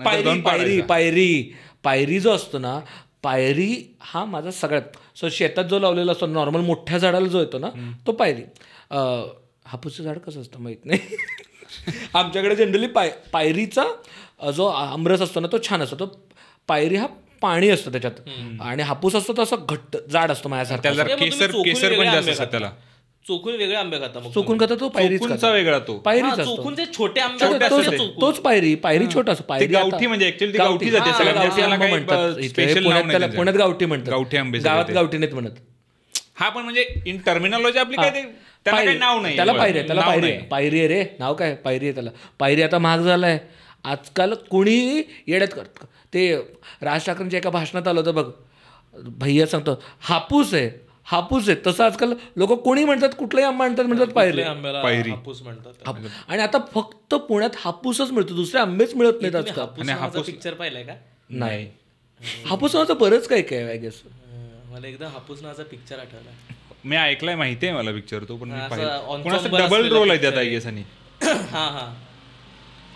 पायरी. 0.04 0.80
पायरी. 0.80 1.52
पायरी 1.84 2.20
जो 2.20 2.30
असतो 2.30 2.58
ना 2.58 2.80
पायरी 3.24 3.96
हा 4.00 4.24
माझा 4.24 4.50
सगळ्यात 4.50 4.96
सो 5.16 5.28
शेतात 5.28 5.64
जो 5.64 5.78
लावलेला 5.78 6.12
असतो 6.12 6.26
नॉर्मल 6.26 6.60
मोठ्या 6.60 6.98
झाडाला 6.98 7.28
जो 7.28 7.40
येतो 7.40 7.58
ना 7.58 7.68
तो 8.06 8.12
पायरी. 8.12 8.42
हापूसचं 9.66 10.02
झाड 10.04 10.18
कसं 10.18 10.40
असतं 10.40 10.60
माहीत 10.60 10.84
नाही. 10.84 10.98
आमच्याकडे 12.14 12.56
जनरली 12.56 12.86
पाय 12.86 13.10
पायरीचा 13.32 13.84
जो 14.50 14.66
आमरस 14.66 15.20
असतो 15.20 15.40
ना 15.40 15.48
तो 15.52 15.58
छान 15.68 15.82
असतो. 15.82 15.96
तो 15.96 16.06
पायरी 16.68 16.96
हा 16.96 17.06
पाणी 17.42 17.68
असतं 17.68 17.90
त्याच्यात. 17.90 18.12
आणि 18.60 18.82
हापूस 18.82 19.14
असतो 19.16 19.32
तो 19.32 19.42
असं 19.42 19.56
घट्ट 19.68 19.96
जाड 20.10 20.30
असतो 20.30 20.48
माझ्यासारखा. 20.48 20.82
त्याला. 22.44 22.70
चोखून 23.30 23.54
वेगळे 23.54 23.74
आंबे 23.76 23.96
खाता. 23.96 24.12
त्याला 24.12 24.20
चोकून 24.20 24.20
वेगळे 24.20 24.20
आंबे 24.20 24.20
खाता 24.20 24.20
मग 24.20 24.32
चोकून 24.34 24.58
खाता 24.60 24.74
तो 24.80 24.88
पायरीच 24.88 25.20
चोकूनचा 25.20 25.36
खाता. 25.36 25.52
वेगळा 25.54 25.78
तो 25.78 25.96
पायरीच 26.00 26.24
हा, 26.24 26.30
असतो 26.32 26.44
चोकूनचे 26.46 26.84
छोटे 26.88 27.20
आंबे 27.20 27.38
छोटे- 27.40 27.54
असतात 27.54 27.70
तोच 27.70 27.86
ते 27.86 27.96
चोकून. 27.98 28.20
तोच 28.20 28.38
पायरी 28.40 28.74
पायरी 28.82 29.06
छोटा 29.14 29.32
असतो 29.32 29.42
ते 29.42 29.48
पायरी 29.48 29.66
गावठी 29.66 29.96
आता- 29.96 30.08
म्हणजे 30.08 30.30
actually 30.30 30.52
ते 30.52 30.58
गावठी 30.58 30.90
जाते. 30.90 31.10
हा, 31.10 31.24
गावठी 31.24 31.62
आंबा 31.62 31.76
काही 31.76 31.90
म्हणतात 31.90 32.38
इथे. 32.38 32.48
special 32.48 32.74
नाव 32.74 32.82
पुण्यात 32.82 33.02
नाही 33.02 33.10
त्याला 33.10 33.18
त्याचं. 33.18 33.36
पुण्यात 33.36 33.56
गावठी 33.56 33.86
म्हणतात 33.86 34.10
गावठी 34.10 34.36
आंबे 34.36 34.58
गावात 34.60 34.84
ते. 34.88 34.92
गावठी 34.92 35.18
नाहीत 35.18 35.34
म्हणत 35.34 35.58
हा 36.36 36.48
पण 36.48 36.62
म्हणजे 36.62 36.84
इन 37.06 37.18
टर्मिनॉलॉजी 37.26 37.78
आपली 37.78 37.96
काय 37.96 38.10
ते 38.10 38.22
त्याला 38.22 38.76
पायरी. 38.76 38.86
काही 38.86 38.98
नाव 38.98 39.20
नाही 39.20 39.36
त्याला 39.36 39.52
पायरी 39.52 39.78
आहे, 39.78 39.86
त्याला 39.86 40.00
नाव 40.00 40.10
पायरी 40.10 40.20
नाही. 40.22 40.32
आहे. 40.32 40.46
पायरी 40.46 40.78
आहे 40.78 40.88
रे 40.88 41.02
नाव 41.18 41.34
काय 41.34 41.54
पायरी 41.54 41.84
आहे 41.86 41.94
त्याला 41.94 42.10
पायरी 42.38 42.62
आता 42.62 42.78
महाग 42.78 43.00
झालाय 43.00 43.38
आजकाल 43.84 44.34
कोणी 44.50 45.02
येड्यात 45.26 45.54
करत 45.54 45.84
ते 46.14 46.34
राज 46.82 47.04
ठाकरेंच्या 47.06 47.38
एका 47.38 47.50
भाषणात 47.50 47.88
आलं 47.88 48.00
होतं 48.00 48.14
बघ 48.14 48.24
भैया 49.18 49.46
सांगतो 49.46 49.80
हापूस 50.00 50.54
आहे 50.54 50.68
हापूस 51.10 51.48
आहे 51.48 51.56
तसं 51.66 51.84
आजकाल 51.84 52.12
लोक 52.36 52.52
कोणी 52.62 52.84
म्हणतात 52.84 53.14
कुठलाही 53.18 53.46
आंबा 53.46 53.64
म्हणतात 53.64 53.84
म्हणतात 53.84 54.12
पायरी. 54.14 54.42
आंब्याला 54.42 54.82
पायरी. 54.82 55.10
हापूस 55.10 55.42
म्हणतात. 55.42 55.72
हाप- 55.86 56.06
आणि 56.28 56.42
आता 56.42 56.58
फक्त 56.74 57.14
पुण्यात 57.24 57.56
हापूसच 57.56 58.10
मिळतो 58.10 58.34
दुसरे 58.34 58.60
आंबेच 58.60 58.94
मिळत 58.94 59.20
नाहीत 59.22 59.34
आजकाल. 59.36 59.88
हापूस 59.90 60.26
पिक्चर 60.26 60.54
पाहिलाय 60.54 60.82
का? 60.82 60.94
नाही. 61.30 61.66
हापूस 62.46 62.74
नावाचं 62.74 62.98
बरंच 62.98 63.26
काय 63.28 63.42
काय 63.42 63.62
आय 63.64 63.76
गेस 63.78 64.02
अं, 64.04 64.72
मला 64.72 64.86
एकदा 64.86 65.08
हापूस 65.08 65.42
नावाचा 65.42 65.62
पिक्चर 65.62 65.98
आठवला. 65.98 66.30
मी 66.84 66.96
ऐकलाय 66.96 67.34
माहिती 67.34 67.66
आहे 67.66 67.76
मला 67.76 67.90
पिक्चर 67.92 68.24
तो 68.24 68.36
पण 68.36 68.48
मी 68.48 68.58
हा, 68.58 68.64
असं 68.64 68.76
पाहिला. 68.76 68.96
डबल 69.46 69.62
असलेला 69.64 69.88
रोल 69.88 70.10
आहे 70.10 70.20
त्यात 70.20 70.32
आय 70.32 70.38
आहे. 70.38 70.50
गेस 70.50 70.66
आणि. 70.66 70.82
हा 71.22 71.66
हा. 71.68 71.86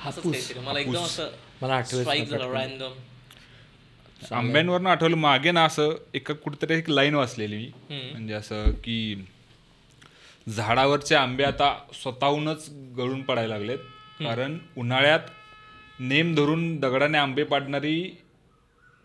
असंच 0.08 0.22
काहीतरी. 0.22 0.58
मला 0.60 0.78
एकदम 0.80 1.02
असं 1.04 1.28
मला 1.62 1.74
आठवेच 1.74 2.00
स्ट्राईक 2.00 2.28
झालं 2.28 2.52
रॅन्डम 2.52 2.92
आंब्यांवरनं 4.32 4.90
आठवलं 4.90 5.16
मागे 5.16 5.50
ना 5.50 5.64
असं 5.64 5.94
एका 6.14 6.34
कुठेतरी 6.34 6.78
एक 6.78 6.90
लाईन 6.90 7.14
वाचलेली 7.14 7.56
मी. 7.56 7.70
म्हणजे 8.12 8.34
असं 8.34 8.70
की 8.84 9.24
झाडावरचे 10.46 11.14
आंबे 11.14 11.44
आता 11.44 11.74
स्वतःहूनच 12.02 12.68
गळून 12.96 13.22
पडायला 13.22 13.54
लागलेत. 13.58 13.78
कारण 14.20 14.58
उन्हाळ्यात 14.76 15.20
नेम 16.00 16.34
धरून 16.34 16.76
दगडाने 16.80 17.18
आंबे 17.18 17.44
पाडणारी 17.44 18.10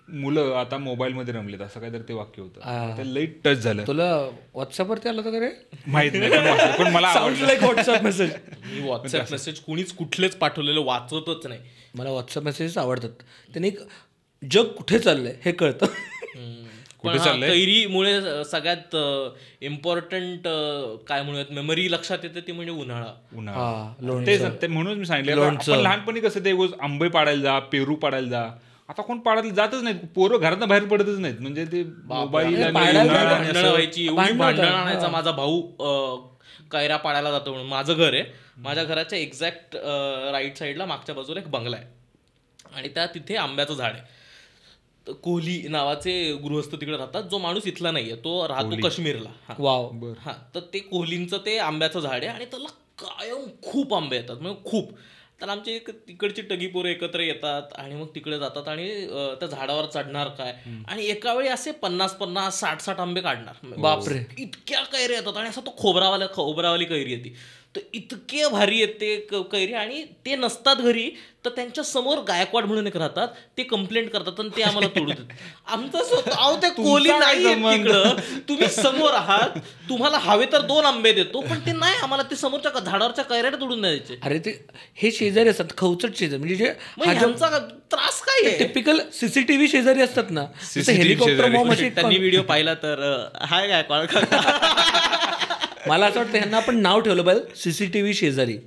मुलं 0.08 0.54
आता 0.56 0.78
मोबाईलमध्ये 0.78 1.34
रमलेत. 1.34 1.62
असं 1.62 1.80
काहीतरी 1.80 2.02
ते 2.08 2.14
वाक्य 2.14 2.42
होतं. 2.42 2.98
ते 2.98 3.14
लई 3.14 3.26
टच 3.46 3.58
झालं. 3.58 3.88
तुला 3.88 4.14
व्हॉट्सअपवरती 4.54 5.10
आलं 5.10 5.22
होतं 5.22 5.32
का 5.32 5.46
रे? 5.46 5.50
माहीत 5.88 6.12
नाही 6.14 6.78
पण 6.78 6.92
मला 6.94 7.14
व्हॉट्सअप 7.62 8.04
मेसेज 8.04 8.32
मी 8.74 8.80
व्हॉट्सअप 8.82 9.32
मेसेज 9.32 9.60
कुणीच 9.60 9.94
कुठलेच 9.94 10.36
पाठवलेलं 10.36 10.84
वाचतच 10.86 11.46
नाही. 11.48 11.60
मला 11.96 12.10
व्हॉट्सअप 12.10 12.44
मेसेजेस 12.44 12.78
आवडतात. 12.78 13.10
त्यांनी 13.54 13.68
एक 13.68 13.80
जग 14.44 14.68
कुठे 14.78 15.00
चाललंय 15.00 15.34
हे 15.46 15.52
कळतं. 15.52 15.86
पण 17.04 17.18
हा, 17.18 17.32
कैरीमुळे 17.42 18.44
सगळ्यात 18.46 18.96
इम्पॉर्टंट 19.64 20.48
काय 21.08 21.22
म्हणूयात 21.22 21.52
मेमरी 21.54 21.92
लक्षात 21.92 22.24
येते 22.24 22.42
ती 22.48 22.52
म्हणजे 22.52 22.72
उन्हाळा. 22.72 23.12
उन्हाळा. 23.38 24.22
तेच 24.26 24.42
ते 24.62 24.68
म्हणून 24.68 24.98
मी 25.00 25.06
सांगितलं 25.06 25.82
लहानपणी 25.82 26.20
कसं 26.20 26.46
ते 26.46 26.52
आंबे 26.82 27.08
पाडायला 27.08 27.42
जा 27.42 27.58
पेरू 27.72 27.96
पाडायला 27.96 28.28
जा. 28.30 28.44
आता 28.90 29.02
कोण 29.02 29.20
पाडायला 29.20 29.54
जातच 29.54 29.84
नाहीत. 29.84 30.00
पोरं 30.16 30.40
घरात 30.40 30.68
बाहेर 30.68 30.86
पडतच 30.86 31.20
नाहीत. 31.20 31.40
म्हणजे 31.40 31.66
ते 31.66 31.84
मोबाईल 31.84 32.56
व्हायची 32.64 34.08
भांडणं 34.10 34.66
आणायचा 34.66 35.08
माझा 35.08 35.32
भाऊ 35.32 35.62
कैरा 36.72 36.98
पाडायला 36.98 37.32
जातो 37.32 37.52
म्हणून. 37.52 37.70
माझं 37.70 37.94
घर 37.94 38.14
आहे. 38.14 38.24
माझ्या 38.58 38.84
घराच्या 38.84 39.20
एक्झॅक्ट 39.20 39.76
राईट 40.32 40.58
साईडला 40.58 40.86
मागच्या 40.86 41.16
बाजूला 41.16 41.40
एक 41.40 41.50
बंगला 41.52 41.78
आहे. 41.78 41.86
आणि 42.76 42.88
त्या 42.96 43.06
तिथे 43.06 43.36
आंब्याचं 43.38 43.74
झाड 43.74 43.92
आहे. 43.92 44.18
कोहली 45.08 45.68
नावाचे 45.68 46.34
गृहस्थ 46.34 46.72
तिकडे 46.72 46.98
राहतात. 46.98 47.24
जो 47.24 47.38
माणूस 47.38 47.66
इथला 47.66 47.92
नाहीये 47.92 48.16
तो 48.16 48.48
राहतो 48.48 48.70
काश्मीरला. 48.84 49.30
हा. 49.48 49.56
वाव. 49.60 50.14
हा. 50.20 50.34
तर 50.56 50.60
ते 50.60 50.80
कोहलींचं 50.80 51.38
ते 51.38 51.58
आंब्याचं 51.58 52.00
झाड 52.00 52.24
आहे 52.24 52.28
आणि 52.28 52.46
त्याला 52.46 52.68
कायम 52.98 53.46
खूप 53.64 53.94
आंबे 53.94 54.16
येतात. 54.16 54.38
म्हणजे 54.38 54.70
खूप. 54.70 54.92
तर 55.42 55.50
आमचे 55.50 55.76
एक 55.76 55.90
तिकडची 55.90 56.42
टगी 56.42 56.68
पोरं 56.68 56.90
एकत्र 56.90 57.20
येतात 57.20 57.62
आणि 57.76 57.96
मग 57.96 58.08
तिकडे 58.16 58.40
जातात 58.40 58.68
आणि 58.68 58.92
अं, 58.92 59.36
त्या 59.40 59.48
झाडावर 59.48 59.86
चढणार 59.86 60.28
काय? 60.28 60.54
आणि 60.88 61.06
एका 61.06 61.34
वेळी 61.34 61.50
असे 61.50 61.72
पन्नास 61.72 62.16
पन्नास 62.16 62.60
साठ 62.60 62.82
साठ 62.82 63.00
आंबे 63.00 63.22
काढणार. 63.22 63.76
बापरे. 63.78 64.26
इतक्या 64.38 64.82
कैरी 64.82 65.14
येतात 65.14 65.38
आणि 65.38 65.50
असा 65.50 65.62
तो 65.62 65.74
खोबरावाला 65.78 66.26
खोबरावाली 66.34 66.86
कैरी 66.86 67.12
येते. 67.12 67.34
तर 67.76 67.82
इतके 67.94 68.48
भारी 68.50 68.80
येते 68.80 69.16
क- 69.32 69.42
कैरी 69.52 69.74
आणि 69.74 70.04
ते 70.26 70.36
नसतात 70.36 70.76
घरी 70.76 71.10
तर 71.46 71.50
त्यांच्यासमोर 71.50 72.18
गायकवाड 72.18 72.66
म्हणून 72.66 72.88
एक 72.88 72.98
राहतात. 72.98 73.28
ते 73.58 73.64
कंप्लेंट 73.64 74.10
करतात 74.10 74.40
आणि 74.40 74.50
ते 74.58 74.62
आम्हाला 74.62 74.88
तोडू 74.88 75.12
देतात. 75.12 75.26
आमचं 75.68 76.04
स्वतः 76.04 76.56
ते 76.56 76.70
कोहली 76.70 77.10
नाही? 77.10 77.44
तिकडं. 77.46 78.16
तुम्ही 78.50 78.68
समोर 78.68 79.14
आहात 79.14 79.58
तुम्हाला 79.90 80.18
हवे 80.18 80.46
तर 80.46 80.62
दोन 80.62 80.86
आंबे 80.86 81.12
देतो 81.14 81.42
पण 81.42 81.60
ते 81.60 81.72
नाही 81.72 81.96
आम्हाला 82.04 82.24
ते 82.24 82.36
समोरच्या 82.36 82.72
झाडावरच्या 82.82 83.24
कैऱ्या 83.24 83.52
तोडून 83.52 83.82
द्यायचे. 83.82 84.20
अरे 84.24 84.40
ते 84.40 84.66
हे 84.96 85.12
शेजारी 85.12 85.50
असतात 85.50 85.78
खवचट 85.78 86.18
शेजारी. 86.18 86.40
म्हणजे 86.40 86.56
जे 86.56 86.74
ह्यांचा 87.06 87.58
त्रास 87.92 88.22
काय 88.22 88.48
आहे? 88.48 88.58
टिपिकल 88.58 89.00
सीसीटीव्ही 89.14 89.68
शेजारी 89.68 90.02
असतात 90.02 90.24
ना. 90.30 90.46
हेलिकॉप्टर 90.88 91.50
त्यांनी 91.90 92.18
व्हिडिओ 92.18 92.42
पाहिला 92.42 92.74
तर 92.74 93.28
हाय 93.42 93.68
गायकवाड. 93.68 94.08
मला 95.88 96.06
असं 96.06 96.20
वाटतं 96.20 96.38
ह्यांना 96.38 96.58
आपण 96.58 96.78
नाव 96.78 97.00
ठेवलं 97.00 97.24
पाहिजे. 97.24 97.56
सीसीटीव्ही 97.56 98.14
शेजारी. 98.14 98.58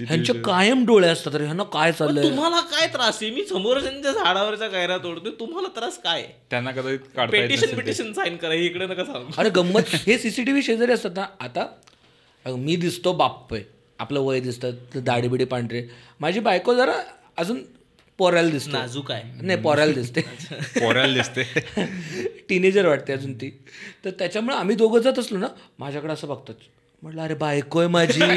ह्यांचे 0.00 0.32
कायम 0.44 0.84
डोळे 0.86 1.08
असतात. 1.08 1.34
अरे 1.34 1.44
ह्यांना 1.44 1.64
काय 1.64 1.92
चाललंय? 1.92 2.22
तुम्हाला 2.22 2.60
काय 2.70 2.86
त्रास 2.86 3.18
आहे? 3.22 3.30
मी 3.30 3.44
समोरच्या 3.44 4.12
झाडावरच्या 4.12 4.68
कैऱ्या 4.68 4.98
तोडतोय. 4.98 5.32
तुम्हाला 5.40 5.68
त्रास 5.76 5.98
काय 6.02 6.22
त्यांना 6.50 6.70
कदाचित 6.70 7.18
पेटिशन. 7.32 7.76
पिटिशन 7.76 8.12
साईन 8.12 8.36
करा. 8.36 8.52
हे 8.52 8.64
इकडे 8.66 8.86
नका 8.86 9.04
सांगू. 9.04 9.32
अरे 9.38 9.50
गंमत. 9.50 9.94
हे 10.06 10.18
सीसीटीव्ही 10.18 10.62
शेजारी 10.62 10.92
असतात 10.92 11.10
ना 11.16 11.26
आता 11.40 11.66
मी 12.46 12.76
दिसतो 12.76 13.12
बाप्पय 13.12 13.62
आपलं 13.98 14.20
वय 14.20 14.40
दिसतं 14.40 14.70
दाढी 14.96 15.28
बिडी 15.28 15.44
पांढरे. 15.44 15.82
माझी 16.20 16.40
बायको 16.40 16.74
जरा 16.74 16.92
अजून 17.36 17.62
पोरायला 18.20 18.50
दिसते 18.50 18.72
नाजूक 18.72 19.10
आहे. 19.12 19.22
नाही 19.42 19.60
पोरायला 19.60 19.92
दिसते 19.92 20.20
पोरायला 20.80 21.22
दिसते 21.22 21.42
टीनेजर 22.48 22.86
वाटते 22.88 23.12
अजून 23.12 23.32
ती. 23.34 23.50
तर 24.04 24.10
त्याच्यामुळे 24.10 24.56
आम्ही 24.56 24.76
दोघं 24.76 25.00
जात 25.00 25.18
असलो 25.18 25.38
ना 25.38 25.46
माझ्याकडे 25.78 26.12
असं 26.12 26.28
बघतात. 26.28 26.54
म्हटलं 27.02 27.22
अरे 27.22 27.34
बायको 27.34 27.78
आहे 27.78 27.88
माझी. 27.88 28.20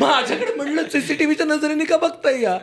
माझ्याकडे 0.00 0.54
म्हणलं 0.54 0.88
सीसीटीव्हीच्या 0.92 1.46
नजरेने 1.46 1.84
का 1.84 1.96
बघताय 1.96 2.40
या? 2.42 2.58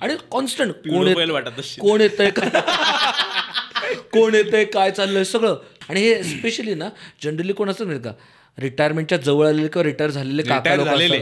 आणि 0.00 0.14
कॉन्स्टंट 0.30 0.72
कोण 0.84 1.30
वाटत. 1.30 1.60
कोण 1.80 2.00
येतंय 2.00 2.30
का? 2.30 2.60
कोण 4.12 4.34
येतंय 4.34 4.64
काय 4.64 4.90
चाललंय? 4.90 5.24
सगळं. 5.24 5.56
आणि 5.88 6.00
हे 6.00 6.22
स्पेशली 6.22 6.74
ना 6.74 6.88
जनरली 7.22 7.52
कोण 7.52 7.70
असतं 7.70 7.86
नाही 7.88 8.00
का 8.00 8.12
रिटायरमेंटच्या 8.58 9.18
जवळ 9.18 9.46
आलेले 9.46 9.68
किंवा 9.68 9.82
रिटायर 9.84 10.10
झालेले 10.10 10.42
काका 10.42 10.74
लोक 10.76 10.86
झालेले. 10.86 11.20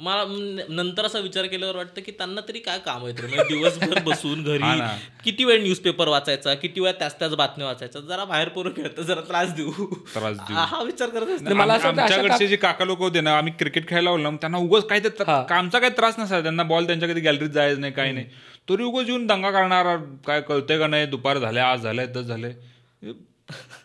मला 0.00 0.24
नंतर 0.70 1.04
असा 1.04 1.18
विचार 1.18 1.46
केल्यावर 1.46 1.76
वाटतं 1.76 2.00
की 2.00 2.12
त्यांना 2.12 2.40
तरी 2.48 2.58
काय 2.58 2.78
काम 2.78 3.04
आहे 3.04 3.12
म्हणजे 3.14 3.42
दिवसभर 3.48 3.98
बसून 4.04 4.42
घरी. 4.44 4.80
किती 5.24 5.44
वेळ 5.44 5.62
न्यूजपेपर 5.62 6.08
वाचायचा? 6.08 6.54
किती 6.54 6.80
वेळ 6.80 6.92
त्याच 6.92 7.18
त्याच 7.18 7.34
बातम्या 7.34 7.66
वाचायचा 7.66 8.00
जरा 8.00 8.24
बाहेर 8.24 8.48
पोरं 8.48 8.70
खेळतं 8.70 9.02
जरा 9.02 9.20
त्रास 9.20 9.52
देऊ. 9.54 9.70
त्रास 10.14 10.36
देऊ. 10.38 10.56
हा 10.56 10.82
विचार 10.82 11.08
करत 11.08 11.28
असतो. 11.28 11.54
मला 11.54 11.74
आमच्याकडचे 11.82 12.46
जे 12.46 12.56
काका 12.56 12.84
लोक 12.84 12.98
होते 12.98 13.20
ना 13.20 13.36
आम्ही 13.38 13.52
क्रिकेट 13.58 13.88
खेळायला 13.88 14.10
बोललो 14.10 14.30
त्यांना 14.36 14.58
उगाच 14.58 14.86
काही 14.86 15.04
ते 15.04 15.22
हा. 15.26 15.42
कामचा 15.42 15.78
काही 15.78 15.92
त्रास 15.96 16.18
नसायचा. 16.18 16.42
त्यांना 16.42 16.62
बॉल 16.62 16.86
त्यांच्या 16.86 17.08
कधी 17.08 17.20
गॅलरीत 17.20 17.50
जायचं 17.50 17.80
नाही 17.80 17.92
काही 17.92 18.12
नाही. 18.12 18.26
तरी 18.68 18.82
उगाच 18.82 19.06
येऊन 19.08 19.26
दंगा 19.26 19.50
करणार 19.50 19.96
काय 20.26 20.40
कळतंय 20.40 20.78
का 20.78 20.86
नाही? 20.86 21.06
दुपार 21.06 21.38
झाले 21.38 21.60
आज 21.60 21.82
झालंय 21.82 22.06
तस 22.06 22.24
झालंय. 22.24 22.52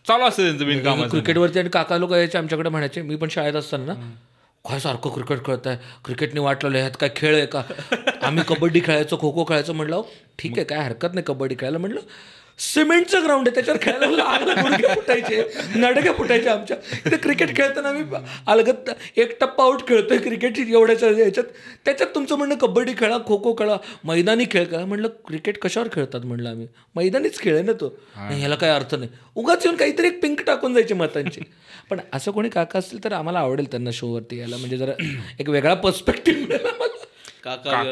चालू 0.08 0.24
असतं 0.24 0.42
त्यांचं 0.42 0.64
बिनकाम 0.66 1.02
क्रिकेटवरती 1.08 1.58
आणि 1.58 1.68
काका 1.68 1.96
लोक 1.98 2.12
यायचे 2.12 2.38
आमच्याकडे 2.38 2.68
म्हणायचे. 2.68 3.02
मी 3.02 3.16
पण 3.16 3.28
शाळेत 3.28 3.54
असताना. 3.54 3.92
ना 3.94 4.10
काय 4.68 4.78
सारखं 4.80 5.10
क्रिकेट 5.10 5.44
खेळत 5.46 5.66
आहे 5.66 5.76
क्रिकेटने 6.04 6.40
वाटलं 6.40 6.78
ह्यात 6.78 6.96
काय 7.00 7.08
खेळ 7.16 7.34
आहे 7.36 7.46
का? 7.46 7.62
आम्ही 8.22 8.44
कबड्डी 8.48 8.80
खेळायचो 8.84 9.16
खो 9.16 9.30
खो 9.32 9.44
खेळायचो. 9.44 9.72
म्हटलं 9.72 9.96
"अहो, 9.96 10.08
ठीक 10.38 10.52
आहे 10.52 10.64
काय 10.64 10.78
हरकत 10.78 11.14
नाही 11.14 11.24
कबड्डी 11.26 11.54
खेळायला. 11.54 11.78
म्हटलं 11.78 12.00
सिमेंटचं 12.58 13.24
ग्राउंड 13.24 13.48
आहे 13.48 13.54
त्याच्यावर 13.54 13.80
खेळायला 13.82 14.22
आगला 14.22 14.54
गुडघे 14.60 14.94
फुटायचे 14.94 15.42
नडगे 15.76 16.12
फुटायचे 16.12 16.48
आमच्या. 16.48 16.76
इथे 17.06 17.16
क्रिकेट 17.16 17.56
खेळताना 17.56 17.90
मी 17.92 18.02
अलगत 18.46 18.90
एक 19.16 19.36
टप्पा 19.40 19.64
आऊट 19.64 19.86
खेळतोय 19.88 20.18
क्रिकेट 20.18 20.58
एवढ्याच्या 20.58 21.10
याच्यात 21.18 21.44
त्याच्यात 21.84 22.14
तुमचं 22.14 22.36
म्हणणं 22.36 22.54
कबड्डी 22.54 22.92
खेळा 22.98 23.18
खो 23.26 23.36
खो 23.44 23.54
खेळा 23.54 23.76
मैदानी 24.04 24.44
खेळ 24.50 24.64
खेळा. 24.70 24.84
म्हणलं 24.84 25.08
क्रिकेट 25.26 25.58
कशावर 25.58 25.88
खेळतात 25.92 26.24
म्हणलं 26.24 26.48
आम्ही? 26.48 26.66
मैदानीच 26.94 27.38
खेळ 27.40 27.54
आहे 27.54 27.62
ना 27.62 27.72
तो. 27.72 27.94
नाही 28.16 28.38
ह्याला 28.38 28.54
काय 28.54 28.70
अर्थ 28.70 28.94
नाही. 28.94 29.10
उगाच 29.34 29.66
येऊन 29.66 29.76
काहीतरी 29.76 30.06
एक 30.06 30.20
पिंक 30.22 30.42
टाकून 30.46 30.74
जायचे 30.74 30.94
मतांची. 30.94 31.40
पण 31.90 32.00
असं 32.12 32.30
कोणी 32.30 32.48
काका 32.48 32.78
असतील 32.78 33.04
तर 33.04 33.12
आम्हाला 33.12 33.38
आवडेल 33.38 33.70
त्यांना 33.70 33.90
शोवरती 33.92 34.38
यायला. 34.38 34.56
म्हणजे 34.56 34.76
जरा 34.76 34.92
एक 35.40 35.48
वेगळा 35.48 35.74
पर्स्पेक्टिव्ह 35.74 36.40
मिळेल 36.40 36.66
आम्हाला. 36.66 37.04
काका 37.44 37.82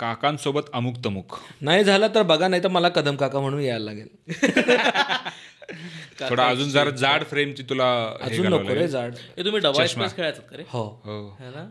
काकांसोबत 0.00 0.62
अमुक 0.72 0.94
तमुक 1.04 1.38
नाही 1.60 1.84
झालं 1.84 2.06
तर 2.14 2.22
बघा 2.22 2.48
नाही 2.48 2.62
तर 2.62 2.68
मला 2.68 2.88
कदम 2.88 3.16
काका 3.16 3.40
म्हणून 3.40 3.60
यायला 3.60 3.84
लागेल. 3.84 4.08
थोडा 6.28 6.48
अजून 6.48 6.68
जरा 6.68 6.90
जाड 6.90 7.24
फ्रेमची 7.24 7.62
तुला 7.62 8.16
अजून 8.20 8.46
नको 8.46 8.74
रे 8.74 8.88
जाड. 8.88 9.12
हे 9.12 9.44
तुम्ही 9.44 9.60
डबा 9.60 9.82
एक्सप्रेस 9.82 10.16
खेळायचं 10.16 10.42
का 10.42 10.56
रे? 10.56 10.64
हो. 10.68 11.00
हो. 11.04 11.36
है 11.40 11.66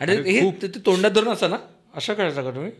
आणि 0.00 0.30
हे 0.30 0.78
तोंडात 0.78 1.10
धरून 1.10 1.32
असं 1.32 1.50
ना? 1.50 1.56
असं 1.94 2.14
खेळायचा 2.14 2.42
का 2.42 2.50
तुम्ही? 2.50 2.70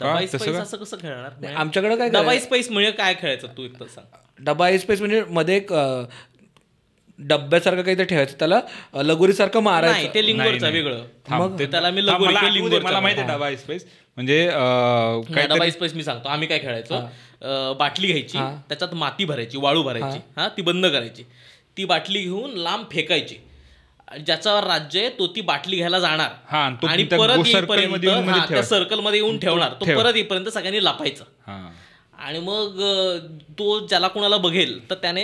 डबा 0.00 0.26
स्पाइस 0.26 0.56
असं 0.56 0.76
कसं 0.76 0.96
खेळणार? 0.96 1.54
आमच्याकडे 1.54 1.96
काय 1.96 2.08
डबा 2.08 2.38
स्पाइस 2.38 2.70
म्हणजे 2.70 2.90
काय 2.90 3.14
खेळायचं 3.14 3.46
तू 3.56 3.64
एक 3.64 3.80
तर 3.80 3.86
सांग. 3.86 4.06
डबा 4.38 4.78
स्पेस 4.78 5.00
म्हणजे 5.00 5.24
मध्ये 5.30 5.56
एक 5.56 5.72
डब्यासारखं 7.26 7.82
काहीतरी 7.82 8.04
ठेवायचं 8.04 8.38
त्याला 8.38 8.60
लगोरीसारखं 8.94 9.60
मारायचं. 9.60 9.96
नाही 9.96 10.14
ते 10.14 10.26
लिंगवरचं 10.26 10.70
वेगळं. 10.70 11.04
थांब, 11.28 11.58
ते- 11.58 11.70
त्याला 11.70 11.90
मी 11.90 12.06
लगोरी 12.06 12.24
मला 12.24 12.30
ते 12.30 12.36
आठवू 12.36 12.48
दे, 12.48 12.54
लिंगवरचं 12.54 12.84
मला 12.84 13.00
माहिती 13.00 13.20
आहे 13.20 13.30
डबा 13.30 13.54
स्पेस 13.56 13.86
म्हणजे 14.16 14.46
अं, 14.48 15.22
नाही, 15.28 15.46
डबा 15.46 15.70
स्पेस 15.70 15.94
मी 15.94 16.02
सांगतो. 16.04 16.28
आम्ही 16.28 16.48
काय 16.48 16.58
खेळायचो 16.58 16.94
अं, 16.94 17.74
बाटली 17.78 18.06
घ्यायची 18.06 18.38
त्याच्यात 18.68 18.94
माती 18.94 19.24
भरायची 19.24 19.58
वाळू 19.58 19.82
भरायची 19.82 20.18
हा. 20.36 20.48
ती 20.48 20.62
बंद 20.62 20.86
करायची. 20.86 21.22
ती 21.76 21.84
बाटली 21.84 22.22
घेऊन 22.22 22.50
लांब 22.54 22.84
फेकायची. 22.92 23.34
ज्याच्यावर 24.26 24.64
राज्य 24.64 25.00
आहे 25.00 25.08
तो 25.08 25.26
ती 25.26 25.40
बाटली 25.40 25.76
घ्यायला 25.76 25.98
जाणार. 25.98 26.56
आणि 26.56 26.76
तो 26.82 26.86
आणि 26.86 27.04
त्या 27.04 27.18
परत 27.18 27.28
गो- 27.28 27.44
circle 27.44 27.54
येईपर्यंत 27.54 27.92
मध्ये 27.92 28.08
येऊन 28.10 28.24
मध्ये 28.24 28.40
त्या 28.40 28.48
ठेवायचा. 28.48 28.68
सर्कलमध्ये 28.68 29.18
येऊन 29.20 29.38
ठेवणार. 29.38 29.70
तो. 29.72 29.84
परत 29.84 30.12
येईपर्यंत 30.14 30.48
सगळ्यांनी 30.48 30.84
लपायचं. 30.84 31.24
हा. 31.46 31.70
आणि 32.22 32.38
मग 32.38 32.80
तो 33.58 33.78
ज्याला 33.86 34.08
कोणाला 34.08 34.36
बघेल 34.36 34.78
तर 34.90 34.94
त्याने 34.94 35.22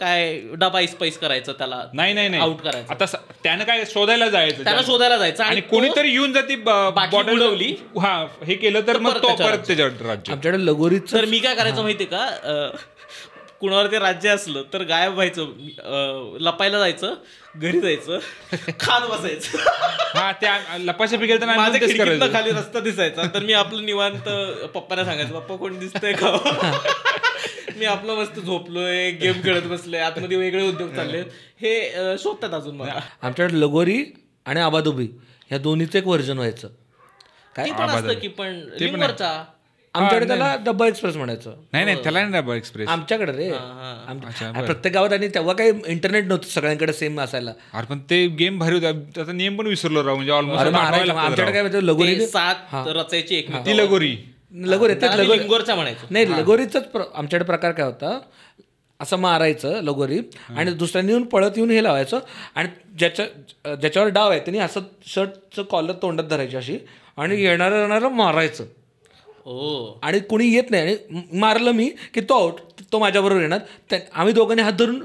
काय 0.00 0.38
डबा 0.52 0.84
स्पाइस 0.86 1.18
करायचं 1.18 1.52
त्याला? 1.52 1.82
नाही 1.94 2.12
नाही 2.14 2.28
नाही. 2.28 2.42
आउट 2.42 2.60
करायचं. 2.60 2.92
आता 2.94 3.04
त्यानं 3.44 3.64
काय 3.64 3.84
शोधायला 3.90 4.28
जायचं 4.28 4.64
त्याला? 4.64 4.82
शोधायला 4.86 5.16
जायचं. 5.18 5.42
आणि 5.44 5.60
कोणीतरी 5.60 6.10
येऊन 6.12 6.32
जर 6.32 6.48
ती 6.48 6.56
बाटली 6.56 7.34
उडवली. 7.34 7.74
हा 8.00 8.14
हे 8.46 8.54
केलं 8.54 8.86
तर 8.86 8.98
मग 8.98 9.16
तो 9.22 9.34
परत 9.34 9.66
त्याच्यावर 9.66 10.06
राज्य. 10.06 10.32
आमच्याकडे 10.32 10.64
लगोरीच 10.66 11.12
तर 11.12 11.24
मी 11.24 11.38
काय 11.38 11.54
करायचं 11.54 11.82
माहितीये 11.82 12.08
का? 12.10 12.70
कुणावर 13.62 13.86
ते 13.90 13.98
राज्य 13.98 14.28
असलं 14.28 14.62
तर 14.72 14.82
गायब 14.82 15.12
व्हायचं 15.14 16.36
लपायला 16.40 16.78
जायचं 16.78 17.14
घरी 17.56 17.80
जायचं 17.80 18.18
खात 18.80 19.06
बसायचं. 19.10 19.58
हा 20.14 20.30
त्या 20.40 20.56
लपाशी 20.78 21.16
तर 21.16 21.44
माझ्या 21.46 21.80
खिडकीतनं 21.80 22.32
खाली 22.32 22.50
रस्ता 22.50 22.80
दिसायचा 22.80 23.26
तर 23.34 23.42
मी 23.42 23.52
आपलं 23.52 23.84
निवांत 23.84 24.28
पप्पाला 24.74 25.04
सांगायचं 25.04 25.32
पप्पा 25.32 25.56
कोण 25.56 25.78
दिसतंय 25.78 26.12
का? 26.12 26.30
मी 27.76 27.84
आपलं 27.84 28.14
मस्त 28.14 28.40
झोपलोय 28.40 29.10
गेम 29.20 29.40
खेळत 29.44 29.66
बसलोय 29.66 30.00
आतमध्ये 30.00 30.36
वेगळे 30.36 30.68
उद्योग 30.68 30.94
चालले 30.94 31.20
हे 31.62 32.16
शोधतात 32.18 32.54
अजून 32.54 32.76
मला. 32.76 33.00
आमच्याकडे 33.22 33.60
लगोरी 33.60 34.02
आणि 34.46 34.60
आबादुबी 34.60 35.08
ह्या 35.50 35.58
दोन्हीचं 35.58 35.98
एक 35.98 36.06
व्हर्जन 36.06 36.36
व्हायचं. 36.36 36.68
काय? 37.56 37.70
पण 37.70 37.90
असतं 37.90 38.18
की 38.20 38.28
पण 38.28 38.60
आमच्याकडे 39.94 40.26
त्याला 40.28 40.54
डब्बा 40.66 40.86
एक्सप्रेस 40.86 41.16
म्हणायचं. 41.16 41.54
नाही 41.72 41.84
नाही 41.84 41.96
त्याला 42.02 42.20
नाही 42.20 42.42
डबा 42.42 42.54
एक्सप्रेस 42.56 42.88
आमच्याकडे 42.88 43.32
रे. 43.32 43.48
प्रत्येक 44.62 44.94
गावात 44.94 45.12
आणि 45.12 45.28
तेव्हा 45.34 45.54
काही 45.54 45.72
इंटरनेट 45.86 46.24
नव्हतं 46.26 46.48
सगळ्यांकडे 46.48 46.92
सेम 46.92 47.20
असायला. 47.20 47.52
अरे 47.74 47.86
पण 47.86 47.98
ते 48.10 48.26
गेम 48.38 48.58
भारी 48.58 48.74
होता. 48.74 48.92
त्याचा 49.14 49.32
नियम 49.32 49.56
पण 49.56 49.66
विसरलो 49.66 50.04
राव 50.04 50.14
म्हणजे 50.14 50.32
ऑलमोस्ट. 50.32 50.66
आमच्याकडे 50.66 51.52
काय 51.52 51.80
लगोरी 51.82 52.26
सात 52.26 52.88
रचायची 52.88 53.36
एक 53.36 53.50
ती 53.66 53.76
लगोरी. 53.76 54.16
लगोरी 54.52 54.94
तेच 54.94 55.10
लगोरी. 55.10 55.38
लिंगवरचा 55.38 55.74
म्हणायचो. 55.74 56.06
नाही 56.10 56.30
लगोरीचाच 56.30 56.96
आमच्याकडे 57.14 57.46
प्रकार 57.46 57.72
काय 57.72 57.86
होता 57.86 58.18
असं 59.00 59.16
मारायचं 59.18 59.80
लगोरी 59.84 60.18
आणि 60.56 60.70
दुसऱ्यांनी 60.72 61.12
येऊन 61.12 61.24
पळत 61.28 61.56
येऊन 61.56 61.70
हे 61.70 61.82
लावायचं 61.84 62.18
आणि 62.54 62.68
ज्याच्या 62.98 63.74
ज्याच्यावर 63.74 64.08
डाव 64.08 64.30
आहे 64.30 64.40
त्यांनी 64.40 64.58
असं 64.58 64.80
शर्टचं 65.06 65.62
कॉलर 65.62 65.92
तोंडात 66.02 66.24
धरायची 66.24 66.56
अशी 66.56 66.78
आणि 67.16 67.40
येणारं 67.42 67.80
येणारं 67.80 68.08
मारायचं. 68.08 68.64
आणि 70.02 70.20
कुणी 70.28 70.46
येत 70.46 70.70
नाही. 70.70 70.82
आणि 70.82 71.38
मारलं 71.38 71.72
मी 71.72 71.88
की 72.14 72.20
तो 72.20 72.34
आउट 72.34 72.60
तो 72.92 72.98
माझ्याबरोबर 72.98 73.40
येणार. 73.40 73.98
आम्ही 74.12 74.34
दोघांनी 74.34 74.62
हात 74.62 74.72
धरून 74.72 75.00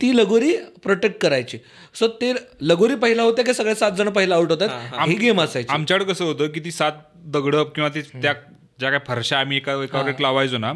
ती 0.00 0.16
लगोरी 0.16 0.52
प्रोटेक्ट 0.82 1.20
करायची. 1.22 1.58
सो 1.94 2.06
ते 2.20 2.32
लगोरी 2.60 2.94
पहिला 2.94 3.22
होतं 3.22 3.42
की 3.42 3.54
सगळे 3.54 3.74
सात 3.74 3.92
जण 3.98 4.08
पहिला 4.10 4.34
आउट 4.34 4.50
होतात. 4.50 4.68
ही 5.00 5.16
गेम 5.16 5.40
असायची. 5.40 5.72
आमच्याकडे 5.72 6.04
कसं 6.04 6.24
होतं 6.24 6.48
की 6.52 6.60
ती 6.64 6.70
सात 6.70 6.92
दगड 7.34 7.56
किंवा 7.74 7.88
ती 7.88 8.00
त्या 8.02 8.32
ज्या 8.78 8.90
काय 8.90 9.00
फरशा 9.06 9.38
आम्ही 9.38 9.56
एका 9.56 9.72
एकावर 9.82 10.08
एक 10.08 10.20
लावायचो 10.20 10.58
ना 10.58 10.72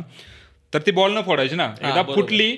तर 0.72 0.80
ती 0.86 0.90
बॉल 0.92 1.12
न 1.12 1.20
फोडायची 1.26 1.56
ना. 1.56 1.72
एकदा 1.80 2.02
फुटली 2.14 2.50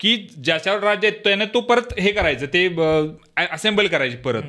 की 0.00 0.16
ज्याच्यावर 0.44 0.82
राज्य 0.82 1.08
आहे 1.08 1.18
त्याने 1.24 1.44
तो 1.54 1.60
परत 1.60 1.98
हे 1.98 2.12
करायचं. 2.12 2.46
ते 2.46 2.66
असेंबल 3.46 3.86
करायची 3.86 4.16
परत. 4.24 4.42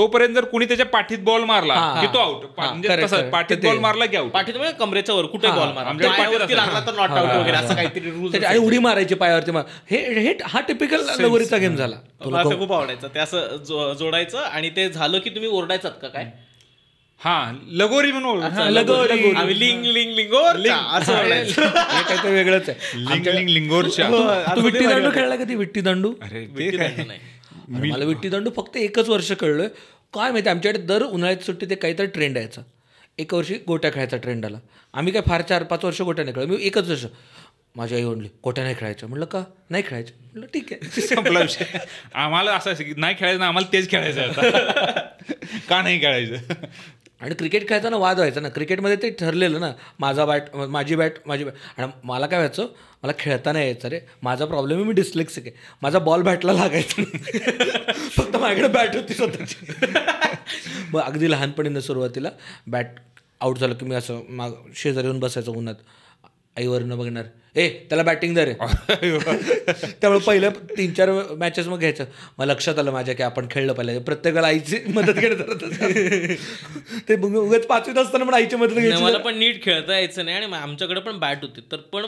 तोपर्यंत 0.00 0.34
जर 0.34 0.44
कोणी 0.44 0.66
त्याच्या 0.66 0.86
पाठीत 0.86 1.18
बॉल 1.22 1.42
मारला 1.44 1.74
की 2.00 2.06
तो 2.14 2.18
आउट 2.18 2.44
म्हणजे 2.58 2.96
तसं. 3.02 3.28
पाठीत 3.30 3.56
बॉल 3.56 3.78
मारला 3.78 4.06
की 4.06 4.16
आउट 4.16 4.30
पाठीत 4.30 4.56
म्हणजे 4.56 4.72
कमरेच्या 4.78 5.14
वर 5.14 5.26
कुठे 5.26 5.48
बॉल 5.48 5.72
मारा 5.72 5.88
आमच्या 5.88 6.10
पाठीत 6.10 6.24
पायावरती 6.24 6.52
असं. 6.54 6.62
लागला 6.62 6.80
तर 6.86 6.94
नॉट 6.94 7.10
आउट 7.10 7.30
वगैरे 7.30 7.56
असं 7.56 7.74
काहीतरी 7.74 8.10
रूल 8.10 8.44
आणि 8.44 8.58
उडी 8.58 8.78
मारायची 8.78 9.14
पायावरती 9.14 9.50
मार 9.50 9.64
हे 9.90 9.98
हे 10.20 10.34
हा 10.44 10.60
टिपिकल 10.60 11.04
लगोरीचा 11.20 11.56
गेम 11.56 11.76
झाला. 11.76 11.96
मला 12.26 12.42
ते 12.42 12.58
खूप 12.58 12.72
आवडायचं. 12.72 13.08
ते 13.14 13.18
असं 13.18 13.56
जोडायचं 13.98 14.38
आणि 14.40 14.70
ते 14.76 14.88
झालं 14.88 15.18
की 15.18 15.30
तुम्ही 15.30 15.50
ओरडायचात 15.50 15.90
का 16.02 16.08
काय? 16.08 16.30
हा 17.20 17.52
लगोरी 17.70 18.12
म्हणून 18.12 18.42
असं 18.42 18.68
लगोरी. 18.70 19.32
आम्ही 19.32 19.58
लिंग 19.58 19.84
लिंग 19.84 20.12
लिंग. 20.12 20.34
असं. 20.92 21.14
हे 21.14 21.42
काहीतरी 21.44 22.32
वेगळंच 22.32 22.68
आहे. 22.68 22.98
लिंग 23.04 23.26
लिंग 23.26 23.48
लिंगोरच्या. 23.48 24.08
तू 24.54 24.60
विट्टी 24.60 24.86
दांडू 24.86 25.10
खेळला 25.14 25.36
कधी 25.36 25.54
विट्टी 25.54 25.80
दांडू? 25.80 26.12
अरे 26.22 26.46
विट्टी 26.46 26.76
काय 26.76 26.88
दांडू 26.88 27.06
नाही. 27.06 27.18
मला 27.70 28.04
विट्टीदांडू 28.04 28.50
फक्त 28.56 28.76
एकच 28.76 29.08
वर्ष 29.08 29.32
कळलं. 29.32 29.68
काय 30.14 30.30
माहिती 30.30 30.48
आमच्याकडे 30.48 30.82
दर 30.82 31.02
उन्हाळ्यात 31.02 31.44
सुट्टी 31.44 31.66
ते 31.70 31.74
काहीतरी 31.74 32.06
ट्रेंड 32.06 32.36
यायचा 32.36 32.62
एक 33.18 33.34
वर्षी 33.34 33.54
गोट्या 33.66 33.90
खेळायचा 33.92 34.16
ट्रेंड 34.16 34.44
आला. 34.46 34.58
आम्ही 34.94 35.12
काय 35.12 35.22
फार 35.26 35.42
चार 35.42 35.62
पाच 35.62 35.84
वर्ष 35.84 36.00
गोट्या 36.02 36.24
नाही 36.24 36.34
खेळ 36.36 36.46
मी 36.46 36.56
एकच 36.60 36.88
वर्ष. 36.88 37.04
माझी 37.76 37.94
आई 37.94 38.04
म्हणली 38.04 38.28
गोट्या 38.44 38.64
नाही 38.64 38.76
खेळायचं 38.78 39.06
म्हटलं 39.06 39.24
का? 39.24 39.42
नाही 39.70 39.82
खेळायचं 39.86 40.12
म्हटलं 40.22 40.46
ठीक 40.54 40.72
आहे. 40.72 41.00
संपला 41.06 41.40
विषय. 41.40 41.78
आम्हाला 42.14 42.52
असं 42.52 42.72
की 42.72 42.94
नाही 42.96 43.14
खेळायचं 43.18 43.40
ना 43.40 43.46
आम्हाला 43.46 43.72
तेच 43.72 43.90
खेळायचं 43.90 44.32
का 45.68 45.82
नाही 45.82 46.00
खेळायचं? 46.00 46.54
आणि 47.20 47.34
क्रिकेट 47.34 47.68
खेळताना 47.68 47.96
वाद 47.96 48.16
व्हायचा 48.16 48.40
ना. 48.40 48.48
क्रिकेटमध्ये 48.48 48.96
ते 48.96 49.10
ठरलेलं 49.10 49.60
ना 49.60 49.72
माझा 49.98 50.24
बॅट 50.24 50.54
माझी 50.56 50.96
बॅट 50.96 51.12
माझी 51.26 51.44
बॅट 51.44 51.54
आणि 51.78 51.90
मला 52.04 52.26
काय 52.26 52.38
व्हायचं 52.38 52.66
मला 53.02 53.12
खेळताना 53.18 53.60
यायचं 53.60 53.88
रे 53.88 54.00
माझा 54.22 54.44
प्रॉब्लेम 54.44 54.78
आहे 54.78 54.86
मी 54.86 54.92
डिस्लेक्सिक 54.94 55.46
आहे. 55.46 55.56
माझा 55.82 55.98
बॉल 55.98 56.22
बॅटला 56.22 56.52
लागायचा 56.52 57.02
फक्त 58.16 58.36
माझ्याकडे 58.36 58.68
बॅट 58.68 58.96
होती 58.96 59.14
स्वतःची. 59.14 59.66
मग 60.92 61.00
अगदी 61.00 61.30
लहानपणीनं 61.30 61.80
सुरुवातीला 61.80 62.30
बॅट 62.66 62.86
आऊट 63.40 63.58
झालं 63.58 63.74
की 63.74 63.86
मी 63.86 63.94
असं 63.94 64.20
माग 64.28 64.52
शेजारी 64.74 65.06
येऊन 65.06 65.20
बसायचं 65.20 65.52
उन्हात. 65.52 65.74
आईवरनं 66.56 66.98
बघणार. 66.98 67.24
ए 67.56 67.68
त्याला 67.88 68.02
बॅटिंग 68.02 68.34
दे 68.34 68.44
रे. 68.44 68.52
त्यामुळे 70.00 70.18
पहिल्या 70.18 70.50
तीन 70.76 70.92
चार 70.94 71.10
मॅचेस 71.38 71.66
मग 71.66 71.78
घ्यायचं. 71.78 72.04
मग 72.38 72.44
लक्षात 72.46 72.78
आलं 72.78 72.90
माझ्या 72.92 73.14
की 73.14 73.22
आपण 73.22 73.46
खेळलं 73.50 73.72
पाहिजे 73.72 73.98
प्रत्येकाला 74.00 74.46
आईची 74.46 74.78
मदत 74.94 75.20
करत 75.22 75.64
ते 77.08 77.16
मग 77.16 77.28
मी 77.28 77.38
उगाच 77.38 77.66
पाचवीत 77.66 77.98
असताना 77.98 78.24
पण 78.24 78.34
आईची 78.34 78.56
मदत 78.56 78.74
नाही, 78.74 78.86
घ्यायची 78.86 79.04
मला 79.04 79.18
पण 79.18 79.38
नीट 79.38 79.62
खेळता 79.64 79.94
यायचं 79.94 80.24
नाही 80.24 80.36
आणि 80.36 80.52
आमच्याकडे 80.56 81.00
पण 81.00 81.18
बॅट 81.18 81.42
होती. 81.42 81.60
तर 81.72 81.76
पण 81.92 82.04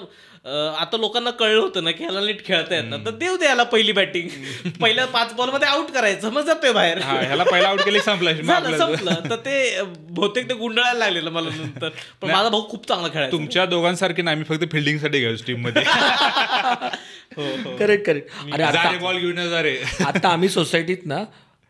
आता 0.78 0.96
लोकांना 0.96 1.31
कळलं 1.31 1.61
होतं 1.61 1.85
ना 1.85 1.90
की 1.90 2.05
ह्याला 2.05 2.20
नीट 2.20 2.44
खेळता 2.46 2.74
येत 2.76 2.85
ना 2.85 2.96
तर 2.96 3.11
देऊ 3.11 3.37
दे 3.37 3.46
याला 3.46 3.62
पहिली 3.62 3.92
बॅटिंग 3.92 4.28
पहिल्या 4.81 5.05
पाच 5.07 5.35
बॉलमध्ये 5.35 5.68
आउट 5.68 5.90
करायचं. 5.90 6.31
मग 6.33 6.44
जातोय 6.46 6.72
बाहेर. 6.72 6.98
हा 6.98 7.18
ह्याला 7.20 7.44
पहिला 7.44 7.68
आउट 7.68 7.81
केली 7.81 8.00
संपला. 8.00 8.33
संपलं. 8.78 9.28
तर 9.31 9.37
ते 9.37 9.83
बहुतेक 9.85 10.48
ते 10.48 10.55
गुंडाळायला 10.55 10.98
लागलेलं 10.98 11.31
मला 11.31 11.48
नंतर. 11.50 11.88
पण 12.20 12.31
माझा 12.31 12.48
भाऊ 12.48 12.68
खूप 12.70 12.88
चांगला 12.88 13.09
खेळायचा. 13.09 13.33
तुमच्या 13.33 13.66
दोघांसारखे 13.66 14.22
ना 14.22 14.31
आम्ही 14.31 14.44
फक्त 14.48 14.64
फिल्डिंग 14.72 14.98
घ्यायचो 15.33 15.45
टीममध्ये. 15.47 15.83
करेक्ट 17.79 18.05
करेक्ट 18.07 18.31
अरे 18.53 18.62
जा 18.62 18.68
आता 18.68 18.90
रे 18.90 18.99
बॉल 18.99 19.18
घेऊन 19.18 19.38
आता 20.07 20.29
आम्ही 20.29 20.49
सोसायटीत 20.49 21.07
ना 21.07 21.23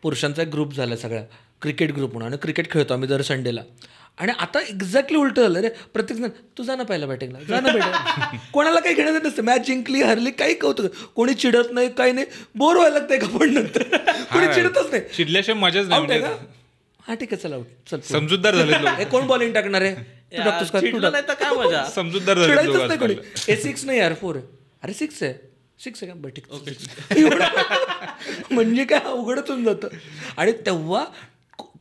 पुरुषांचा 0.03 0.43
ग्रुप 0.53 0.73
झाला 0.73 0.95
सगळा. 0.95 1.21
क्रिकेट 1.61 1.91
ग्रुप 1.91 2.13
म्हणून. 2.13 2.27
आणि 2.27 2.37
क्रिकेट 2.41 2.71
खेळतो 2.71 2.93
आम्ही 2.93 3.07
दर 3.09 3.21
संडेला 3.21 3.61
आणि 4.17 4.31
आता 4.39 4.59
एक्झॅक्टली 4.61 5.17
उलट 5.17 5.39
झालं 5.39 5.59
रे. 5.59 5.69
प्रत्येक 5.93 6.19
जण 6.19 6.29
तू 6.57 6.63
जा 6.63 6.75
ना 6.75 6.83
पहिला 6.83 7.05
बॅटिंगला 7.05 7.39
जा 7.49 7.59
ना 7.59 7.71
बॅटिंग 7.73 8.37
कोणाला 8.53 8.79
काही 8.79 8.95
घेण्याचं 8.95 9.27
नसतं. 9.27 9.43
मॅच 9.43 9.65
जिंकली 9.67 10.01
हरली 10.01 10.31
काही 10.31 10.53
कौतुक 10.55 10.91
कोणी 11.15 11.33
चिडत 11.33 11.71
नाही 11.71 11.89
काही 11.89 12.11
नाही. 12.11 12.25
बोर 12.55 12.75
व्हायला 12.75 12.97
लागतंय 12.99 13.17
का 13.17 13.27
पण 13.37 13.53
नंतर? 13.53 13.83
कोणी 14.33 14.53
चिडतच 14.53 14.91
नाही. 14.91 15.01
चिडल्याशिवाय 15.15 15.59
मजाच 15.61 15.87
नाही 15.87 16.01
म्हणजे. 16.01 16.19
का? 16.19 16.35
हा 16.99 17.13
ठीक 17.13 17.33
आहे 17.33 17.41
चला 17.41 17.57
चल. 17.91 17.99
समजूतदार 18.11 18.55
झाले 18.55 18.75
हे 18.97 19.05
कोण 19.05 19.25
बॉलिंग 19.27 19.53
टाकणार 19.53 19.81
आहे? 19.81 19.95
तू 20.33 20.37
यार, 20.37 20.49
टाकतोस 20.49 20.71
का? 20.71 20.79
तू. 20.81 20.99
नाही 20.99 21.23
तर 21.27 21.33
काय 21.33 21.51
मजा? 21.57 21.83
समजूतदार 21.95 22.37
चिडायचंच 22.45 22.81
नाही 22.81 22.97
कोणी. 22.99 23.15
ए 23.49 23.55
सिक्स 23.55 23.85
नाही 23.85 23.99
यार 23.99 24.13
फोर 24.13 24.35
आहे. 24.35 24.45
अरे 24.83 24.93
सिक्स 24.93 25.23
आहे. 25.23 25.33
सिक्स 25.79 26.03
आहे 26.03 26.11
का? 26.11 26.19
बरं 26.19 26.31
ठीक 26.33 26.45
म्हणजे 28.51 28.83
काय 28.85 28.99
अवघडच 28.99 29.49
होऊन 29.49 29.63
जातं. 29.63 29.87
आणि 30.37 30.51
तेव्हा 30.65 31.03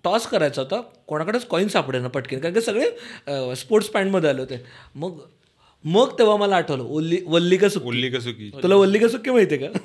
टॉस 0.05 0.27
करायचा 0.27 0.63
होता. 0.63 0.81
कोणाकडेच 1.07 1.45
कॉईन 1.45 1.69
सापडे 1.69 1.99
ना 1.99 2.09
पटकन. 2.09 2.39
कारण 2.39 2.55
की 2.55 2.61
सगळे 2.61 3.55
स्पोर्ट्स 3.57 3.89
पॅन्टमध्ये 3.89 4.31
आले 4.31 4.41
होते. 4.41 4.65
मग 4.95 5.19
मग 5.85 6.19
तेव्हा 6.19 6.37
मला 6.37 6.57
आठवलं 6.57 6.83
ओल्ली 6.85 7.19
वल्ली 7.27 7.57
का 7.57 7.69
सुक्की. 7.69 7.89
ओल्ली 7.89 8.11
का 8.11 8.21
सुकी 8.21 8.51
तुला 8.63 8.75
वल्ली 8.75 8.99
का 8.99 9.09
सुक्की 9.09 9.31
माहिती 9.31 9.55
आहे 9.55 9.67
का? 9.67 9.79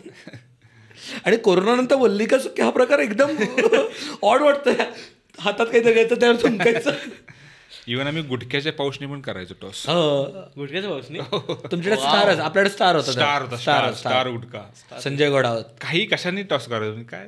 आणि 1.26 1.38
कोरोनानंतर 1.38 1.96
वल्ली 1.96 2.26
का 2.26 2.38
सुक्की 2.40 2.62
हा 2.62 2.70
प्रकार 2.70 3.00
एकदम 3.00 3.36
ऑड 4.24 4.42
वाटतोय. 4.42 4.74
हातात 5.40 5.66
काहीतरी 5.66 5.94
घ्यायचं 5.94 6.16
त्यावर 6.20 6.36
चुंकायचं 6.36 6.92
इव्हन 7.88 8.08
आम्ही 8.08 8.22
गुटख्याच्या 8.24 8.72
पाऊसने 8.74 9.08
पण 9.08 9.20
करायचो 9.22 9.54
टॉस. 9.62 9.84
हो. 9.88 10.24
गुडघ्याच्या 10.58 10.90
भाऊसनी 10.90 11.20
तुमच्याकडे 11.20 11.96
स्टार 11.96 12.28
आपल्याकडे 12.30 12.70
स्टार 12.70 12.96
होता 12.96 13.12
स्टार 13.12 13.42
होता 13.42 13.58
स्टार 13.58 13.94
स्टार 13.94 14.30
गुटका 14.30 15.00
संजय 15.04 15.30
घोडावत 15.30 15.64
काही 15.82 16.06
कशाने 16.06 16.44
टॉस 16.44 16.68
करायचो? 16.68 17.04
काय? 17.12 17.28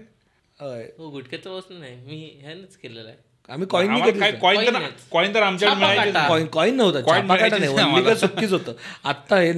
होय. 0.60 0.84
हो 0.98 1.10
गुडघ्याच्या 1.10 1.52
भाऊसनी 1.52 1.78
नाही 1.80 1.96
मी 1.96 2.40
ह्यानेच 2.42 2.76
केलेलं 2.78 3.08
आहे. 3.08 3.18
आम्ही 3.50 3.68
कॉईन 3.68 3.90
कॉईन 3.92 4.20
तर. 4.20 4.36
कॉईन 4.40 4.66
तर. 4.66 6.28
कॉईन 6.28 6.46
कॉईन 6.48 6.76
नव्हता 6.78 7.00
Coin 7.00 7.22
छापा 7.22 7.36
काटा 7.36 7.58
नाही 7.58 7.60
मिळायचीच 7.60 7.60
नाही 7.60 7.74
वल्ली 7.74 7.82
का 7.82 7.88
आम्हाला. 7.90 8.16
सुक्कीच 8.16 8.52
होतं. 8.52 8.74
आत्ता 9.04 9.38
हे 9.38 9.52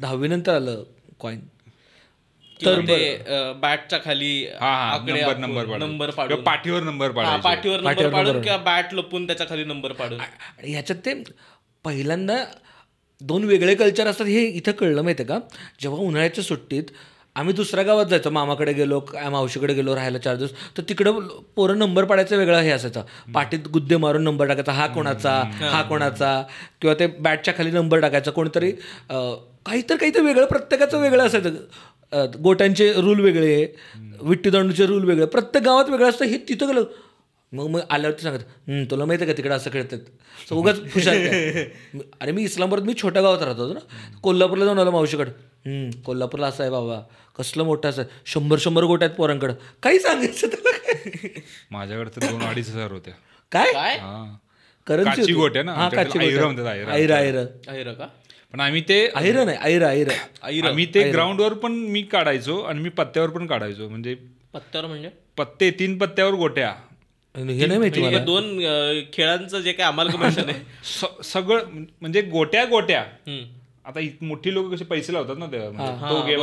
दहावी 0.00 0.28
नंतर 0.28 0.54
आलं 0.54 0.82
कॉईन 1.20 1.40
तर 2.60 2.80
ते 2.80 3.52
बॅटच्या 3.60 3.98
खाली 4.04 4.46
आकडे 4.60 5.12
नंबर 5.12 5.36
नंबर 5.36 6.10
पाडून. 6.10 6.10
पाडून. 6.10 6.42
पाठीवर 6.44 6.82
नंबर 6.82 7.06
हा, 7.06 7.12
पाडायचे. 7.12 7.42
पाठीवर 7.42 7.80
नंबर 7.80 8.08
पाडून. 8.12 8.40
किंवा 8.42 8.56
बॅट 8.64 8.94
लपून 8.94 9.26
त्याच्याखाली 9.26 9.64
नंबर 9.64 9.92
पाडून. 9.92 10.18
ह्याच्यात 10.64 10.98
ते 11.06 11.14
पहिल्यांदा 11.84 12.36
दोन 13.20 13.44
वेगळे 13.44 13.74
कल्चर 13.74 14.06
असतात 14.06 14.26
हे 14.26 14.44
इथं 14.46 14.72
कळलं 14.72 15.02
माहिती 15.02 15.22
आहे 15.22 15.28
का? 15.28 15.38
जेव्हा 15.80 16.00
उन्हाळ्याच्या 16.00 16.44
सुट्टीत 16.44 16.90
आम्ही 17.36 17.52
दुसऱ्या 17.54 17.82
गावात 17.84 18.06
जायचो 18.06 18.30
मामाकडे 18.30 18.72
गेलो 18.72 18.98
काय 19.00 19.28
मावशीकडे 19.28 19.74
गेलो 19.74 19.94
राहायला 19.94 20.18
चार 20.18 20.36
दिवस 20.36 20.50
तर 20.76 20.82
तिकडं 20.88 21.18
पोरं 21.56 21.78
नंबर 21.78 22.04
पाडायचा 22.04 22.36
वेगळा 22.36 22.60
हे 22.60 22.70
असायचा. 22.70 23.02
पाठीत 23.34 23.68
गुद्दे 23.72 23.96
मारून 23.96 24.22
नंबर 24.24 24.46
टाकायचा 24.48 24.72
हा 24.72 24.86
कोणाचा 24.86 25.32
हा 25.60 25.82
कोणाचा 25.82 26.32
किंवा 26.80 26.94
ते 27.00 27.06
बॅटच्या 27.18 27.54
खाली 27.56 27.70
नंबर 27.70 28.00
टाकायचा 28.00 28.30
कोणतरी 28.30 28.70
काहीतरी 29.10 29.96
काहीतरी 29.98 30.22
वेगळं 30.22 30.46
प्रत्येकाचं 30.46 31.00
वेगळं 31.00 31.26
असायचं. 31.26 31.54
गोट्यांचे 32.12 32.92
रूल 32.92 33.20
वेगळे 33.20 33.66
विट्टीदांडूचे 34.22 34.86
रूल 34.86 35.04
वेगळे 35.04 35.26
प्रत्येक 35.26 35.64
गावात 35.64 35.84
वेगळं 35.88 36.08
असतं 36.08 36.24
हे 36.24 36.38
तिथं 36.38 36.66
गेलं. 36.66 36.84
मग 37.52 37.66
मग 37.66 37.80
आल्यावरती 37.90 38.22
सांगत 38.22 38.38
"हं, 38.68 38.84
तुला 38.84 39.04
माहिती 39.04 39.24
आहे 39.24 39.32
का 39.32 39.36
तिकडे 39.36 39.54
असं 39.54 39.70
खेळतात? 39.72 39.98
सो 40.48 40.56
उगाच 40.56 40.78
हुशार 40.78 41.14
काय. 41.14 41.64
अरे 42.20 42.32
मी 42.32 42.42
इस्लामपूरात 42.42 42.84
मी 42.84 42.94
छोट्या 43.02 43.22
गावात 43.22 43.42
राहत 43.42 43.56
होतो 43.56 43.72
ना. 43.72 43.80
कोल्हापूरला 44.22 44.64
जाऊन 44.64 44.78
आलो 44.78 44.90
मावशीकडे. 44.90 45.30
"हं, 45.66 45.90
कोल्हापूरला 46.00 46.46
असं 46.46 46.62
आहे 46.62 46.70
बाबा. 46.72 47.00
कसलं 47.38 47.64
मोठं 47.64 47.88
असं 47.88 48.02
आहे. 48.02 48.10
शंभर 48.26 48.56
शंभर 48.58 48.82
गोट 48.84 49.02
आहेत 49.02 49.14
पोरांकडं. 49.14 49.54
काही 49.82 49.98
सांगायचं 49.98 50.46
त्याला 50.46 50.70
काय? 50.70 51.28
माझ्याकडे 51.70 52.20
तर 52.20 52.30
दोन 52.30 52.42
अडीच 52.42 52.68
हजार 52.68 52.90
होत्या. 52.90 53.14
काय? 53.52 53.72
हा. 53.98 54.36
होती. 55.20 55.32
गोट 55.32 55.56
आहे 55.56 55.64
ना, 55.64 55.72
हा 55.72 55.88
काची 55.88 56.18
आयरं 56.18 56.34
गोट 56.36 56.44
आयरं. 57.16 57.46
आयरा 57.68 57.92
का? 57.92 58.06
पण 58.54 58.60
आम्ही 58.60 58.80
ते 58.80 59.06
आयरं 59.16 59.46
नाही 59.46 59.58
आयरा 59.60 59.88
आयरा 59.88 60.68
आम्ही 60.68 60.84
ते 60.86 61.10
ग्राउंडवर 61.12 61.52
पण 61.52 61.72
मी 61.72 62.02
काढायचो 62.02 62.60
आणि 62.60 62.80
मी 62.80 62.88
पत्त्यावर 62.88 63.30
पण 63.30 63.46
काढायचो. 63.46 63.88
म्हणजे 63.88 64.14
पत्त्यावर 64.54 64.86
म्हणजे? 64.86 65.10
पत्ते 65.36 65.70
तीन 65.70 65.98
पत्त्यावर 65.98 66.34
गोट्या. 66.34 66.68
आणि 67.34 67.52
हे 67.52 67.66
नाही 67.66 67.78
माहिती 67.78 68.00
म्हणजे 68.00 68.16
मला. 68.16 68.24
दोन 68.24 68.58
खेळांचं 69.12 69.60
जे 69.60 69.72
काय 69.72 69.86
अमालगमेशन 69.86 70.48
आहे. 70.48 70.60
स- 70.84 71.24
सगळं 71.24 71.64
म्हणजे 72.00 72.22
गोट्या 72.22 72.64
गोट्या. 72.64 73.04
आता 73.84 74.00
इत- 74.00 74.24
मोठी 74.24 74.54
लोक 74.54 74.72
कसे 74.72 74.84
पैसे 74.84 75.12
लावतात 75.12 75.36
ना 75.36 75.46
ते 75.46 75.58
म्हणजे 75.68 75.92
तो 76.10 76.22
गेम 76.26 76.40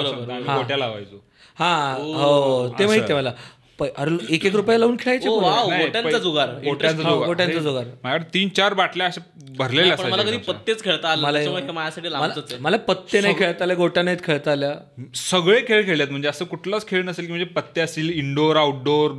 गोट्या 0.57 0.77
लावायचो. 0.77 1.23
हा 1.59 1.93
हो 1.93 2.67
ते 2.79 2.85
माहिती 2.85 3.13
आहे 3.13 3.21
मला. 3.21 3.31
अरे 3.79 4.11
एक 4.29 4.45
एक 4.45 4.55
रुपया 4.55 4.77
लावून 4.77 4.95
खेळायचे. 4.99 5.29
वाव 5.29 5.69
नाही, 5.69 5.83
गोट्यांचा 5.83 6.09
पै- 6.09 6.19
जुगार 6.19 6.49
गोट्यांचा 6.65 7.03
हो, 7.03 7.09
जुगार. 7.09 7.27
गोट्यांचा 7.27 7.59
जुगार. 7.59 7.85
माझ्याकडे 8.03 8.33
तीन 8.33 8.49
चार 8.49 8.73
बाटल्या 8.73 9.07
अशा 9.07 9.21
भरलेल्या 9.57 9.95
पण 9.95 10.09
मला 10.09 10.21
कधी 10.21 10.31
असायच्या 10.31 10.53
पत्तेच 10.53 10.83
खेळता 10.83 11.09
आले 11.09 11.21
मला- 11.21 11.33
त्याच्यामुळे 11.33 11.73
माझ्यासाठी 11.73 12.07
मला 12.09 12.19
लांबच 12.19 12.51
आहे. 12.51 12.61
मला 12.61 12.77
पत्ते 12.77 13.21
नाही 13.21 13.35
खेळता 13.39 13.63
आल्या 13.63 13.75
गोट्या 13.75 14.03
नाहीत 14.03 14.17
खेळता 14.23 14.51
आल्या. 14.51 14.71
सगळे 15.15 15.59
खेळ 15.67 15.85
खेळलेत 15.85 16.07
म्हणजे 16.07 16.27
असं 16.27 16.45
कुठलाच 16.45 16.88
खेळ 16.88 17.03
नसेल 17.03 17.25
की 17.25 17.31
म्हणजे 17.31 17.45
पत्ते 17.53 17.81
असतील 17.81 18.09
इंडोर 18.09 18.55
आउटडोर 18.55 19.11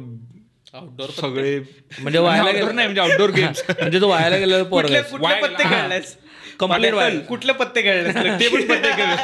आउटडोर 0.75 1.11
सगळे 1.11 1.59
म्हणजे 2.01 2.19
वायाला 2.19 2.51
Outdoor 2.51 2.73
नाही 2.73 2.87
म्हणजे 2.89 3.01
आउटडोर 3.01 3.31
गेम्स 3.31 3.63
म्हणजे 3.71 4.01
तो 4.01 4.09
वायाला 4.09 4.37
गेलेला 4.37 4.63
पोरगा 4.65 5.01
कुठले 5.01 5.41
पत्ते 5.43 5.65
खेळलेस? 5.65 6.17
Complete 6.63 6.95
पाटील, 6.95 7.19
कुठले 7.21 7.53
पत्ते 7.53 7.83
खेळलेस? 7.83 8.15
ते 8.41 8.49
पण 8.49 8.63
पत्ते 8.63 8.91
खेळ 8.97 9.15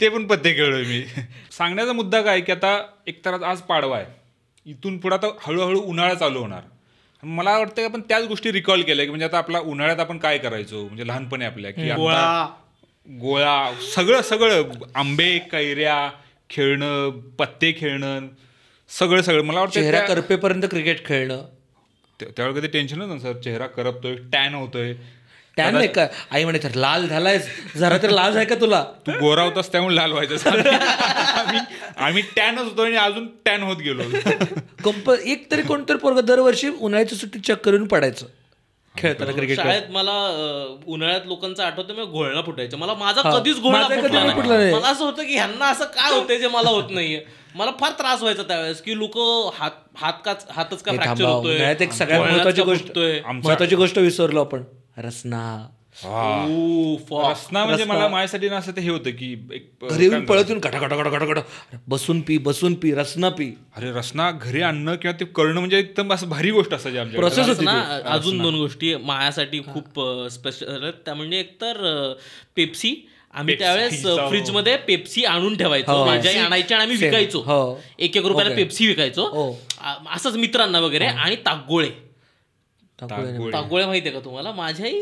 ते 0.00 0.08
पण 0.08 0.26
पत्ते 0.26 0.52
खेळलोय 0.52 0.82
मी. 0.82 1.02
सांगण्याचा 1.50 1.92
मुद्दा 1.92 2.22
काय 2.22 2.40
की 2.40 2.52
आता 2.52 2.86
एक 3.06 3.24
तर 3.24 3.42
आज 3.42 3.60
पाडवा 3.60 3.96
आहे. 3.96 4.06
इथून 4.66 4.98
पुढे 4.98 5.16
आता 5.16 5.26
हळूहळू 5.40 5.80
उन्हाळा 5.80 6.14
चालू 6.14 6.38
होणार. 6.38 6.60
मला 7.22 7.58
वाटतं 7.58 7.74
की 7.74 7.82
आपण 7.82 8.00
त्याच 8.00 8.24
गोष्टी 8.24 8.52
रिकॉल 8.52 8.82
केल्या 8.82 9.04
की 9.04 9.10
म्हणजे 9.10 9.26
आता 9.26 9.38
आपला 9.38 9.60
उन्हाळ्यात 9.60 10.00
आपण 10.00 10.18
काय 10.18 10.38
करायचो? 10.38 10.84
म्हणजे 10.84 11.06
लहानपणी 11.06 11.44
आपल्या 11.44 11.70
की 11.70 11.82
गोळा. 11.90 12.48
गोळा. 13.08 13.72
सगळं 13.94 14.22
सगळं. 14.22 14.64
आंबे 14.94 15.38
कैऱ्या 15.38 16.10
खेळणं 16.50 17.10
पत्ते 17.10 17.72
खेळणं 17.78 18.28
सगळं 18.88 19.22
सगळं. 19.22 19.42
मला 19.42 19.60
वाटतं 19.60 19.74
चेहरा 19.74 19.98
करपेपर्यंत 20.14 20.62
क्रिकेट 20.62 21.06
खेळणं. 21.06 21.48
त्या- 22.20 22.32
त्यावेळी 22.36 22.58
कधी 22.58 22.66
टेन्शन 22.66 22.98
नव्हतं 22.98 23.18
सर? 23.18 23.40
चेहरा 23.40 23.66
करपतोय 23.66 24.16
टॅन 24.32 24.54
होतोय. 24.54 24.94
त्यान 25.56 25.74
नाही 25.74 25.88
का? 25.88 26.06
आई 26.30 26.44
म्हणे 26.44 26.58
"तर 26.58 26.74
लाल 26.74 27.06
झालायस. 27.08 27.48
जरा 27.76 27.98
तर 27.98 28.10
लाज 28.10 28.36
आहे 28.36 28.46
का 28.46 28.54
तुला? 28.54 28.84
तू 29.06 29.12
गोरा 29.12 29.42
होतास 29.42 29.72
त्यामुळे 29.72 29.96
लाल 29.96 30.12
व्हायचं. 30.12 30.48
आम्ही 30.50 31.60
आम्ही 31.96 32.22
टॅनच 32.36 32.60
होतो 32.60 32.82
आणि 32.82 32.96
अजून 32.96 33.26
टॅन 33.44 33.62
होत 33.62 33.76
गेलो. 33.76 34.02
कंप 34.84 35.10
एक 35.10 35.50
तरी 35.50 35.62
कोणतरी 35.62 35.96
पोरग 35.96 36.20
दरवर्षी 36.20 36.68
उन्हाळ्याची 36.68 37.16
सुट्टी 37.16 37.38
चक्कर 37.38 37.70
करून 37.70 37.86
पडायचं. 37.88 38.26
खेळताना 38.98 39.32
क्रिकेट 39.32 39.56
शाळेत 39.56 39.82
मला 39.90 40.12
उन्हाळ्यात 40.86 41.20
लोकांचं 41.24 41.62
आठवतं 41.62 41.94
मी 41.94 42.04
घोळणा 42.04 42.40
फुटायचं. 42.40 42.76
मला 42.76 42.94
माझा 42.94 43.20
हा. 43.24 43.38
कधीच 43.38 43.60
घोळणा 43.60 43.88
फुटला 43.88 44.56
नाही. 44.56 44.74
मला 44.74 44.88
असं 44.88 45.04
होतं 45.04 45.22
की 45.22 45.34
ह्यांना 45.34 45.66
असं 45.66 45.84
काय 45.84 46.10
होतंय 46.10 46.38
जे 46.38 46.48
मला 46.48 46.70
होत 46.70 46.90
नाहीये. 46.90 47.24
मला 47.54 47.70
फार 47.80 47.90
त्रास 47.90 48.20
व्हायचा 48.20 48.42
त्यावेळेस 48.42 48.80
की 48.80 48.98
लोक 48.98 49.18
हात 49.54 49.70
हात 49.96 50.12
का 50.24 50.34
हातच 50.50 50.82
का 50.82 50.92
हे 50.92 50.98
फ्रॅक्चर 50.98 51.24
होतोय. 51.24 51.74
एक 51.80 51.92
सगळ्यात 51.92 52.20
महत्वाची 52.20 52.62
गोष्ट 52.62 52.98
महत्वाची 53.26 53.76
गोष्ट 53.76 53.98
विसरलो 53.98 54.40
आपण. 54.40 54.62
रसना. 54.98 55.68
रसना 57.12 57.64
म्हणजे 57.64 57.84
मला 57.84 58.08
माझ्यासाठी 58.08 58.48
ना 58.48 58.56
असं 58.56 58.72
ते 58.72 58.80
हे 58.80 58.90
होतं 58.90 59.10
की 59.10 59.48
एक 59.52 59.84
घरी 59.90 60.04
येऊन 60.04 60.24
पळत 60.24 60.44
येऊन 60.48 60.60
घटा 60.60 60.78
घटा 60.78 60.96
घटा 60.96 61.10
घटा 61.10 61.26
घटा. 61.26 61.40
बसून 61.88 62.20
पी 62.20 62.38
बसून 62.38 62.74
पी 62.74 62.94
रसना 62.94 63.28
पी. 63.28 63.50
अरे 63.76 63.92
रसना 63.92 64.30
घरी 64.30 64.62
आणणं 64.62 64.94
किंवा 64.94 65.20
ते 65.20 65.24
करणं 65.24 65.54
म्हणजे 65.54 65.78
एकदम 65.78 66.12
असं 66.12 66.28
भारी 66.28 66.50
गोष्ट 66.50 66.74
असायची 66.74 67.16
Process 67.18 67.48
होती 67.48 67.64
ना 67.64 68.00
अजून 68.04 68.38
दोन 68.38 68.54
गोष्टी 68.54 68.96
माझ्यासाठी 68.96 69.60
खूप 69.60 70.00
स्पेशल 70.30 70.90
त्या 70.90 71.14
म्हणजे 71.14 71.40
एकतर 71.40 72.12
पेप्सी. 72.56 72.94
आम्ही 73.34 73.58
त्यावेळेस 73.58 74.02
फ्रीजमध्ये 74.02 74.76
पेप्सी 74.76 75.24
आणून 75.24 75.56
ठेवायचो. 75.56 76.04
माझ्या 76.04 76.32
आई 76.32 76.38
आणायची 76.38 76.74
आणि 76.74 76.82
आम्ही. 76.82 76.96
विकायचो. 76.96 77.38
हो. 77.38 77.80
एक 77.98 78.16
एक 78.16 78.26
रुपयाला 78.26 78.54
पेप्सी 78.54 78.86
विकायचो. 78.86 79.22
हो. 79.22 79.60
असंच 80.14 80.36
मित्रांना 80.36 80.80
वगैरे 80.80 81.06
आणि 81.06 81.36
ताकगोळे 81.36 81.90
ताकगोळे. 82.98 83.52
ताकगोळे 83.52 83.84
माहितीये 83.86 84.12
का 84.14 84.20
तुम्हाला? 84.24 84.50
माझ्याही 84.52 84.98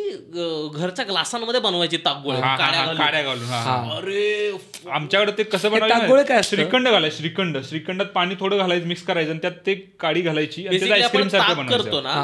घरच्या 0.75 1.05
ग्लासांमध्ये 1.05 1.61
बनवायची 1.61 1.97
ताकगोळे 2.05 2.41
काड्या 2.41 3.23
घालून. 3.23 3.51
अरे 3.97 4.53
आमच्याकडे 4.91 5.33
ते 5.39 5.43
कसं 5.43 5.69
ताकगोळे 5.71 5.99
बनवायचं 5.99 6.29
काय? 6.29 6.43
श्रीखंड 6.45 6.89
घालायचं 6.89 7.17
श्रीखंड. 7.17 7.59
श्रीखंडात 7.69 8.07
पाणी 8.15 8.35
थोडं 8.41 8.59
घालायचं 8.59 8.87
मिक्स 8.89 9.03
करायचं 9.07 9.31
आणि 9.31 9.41
त्यात 9.43 9.61
ते 9.67 9.75
काडी 10.01 10.21
घालायची 10.21 10.63
करतो 11.69 12.01
ना 12.01 12.15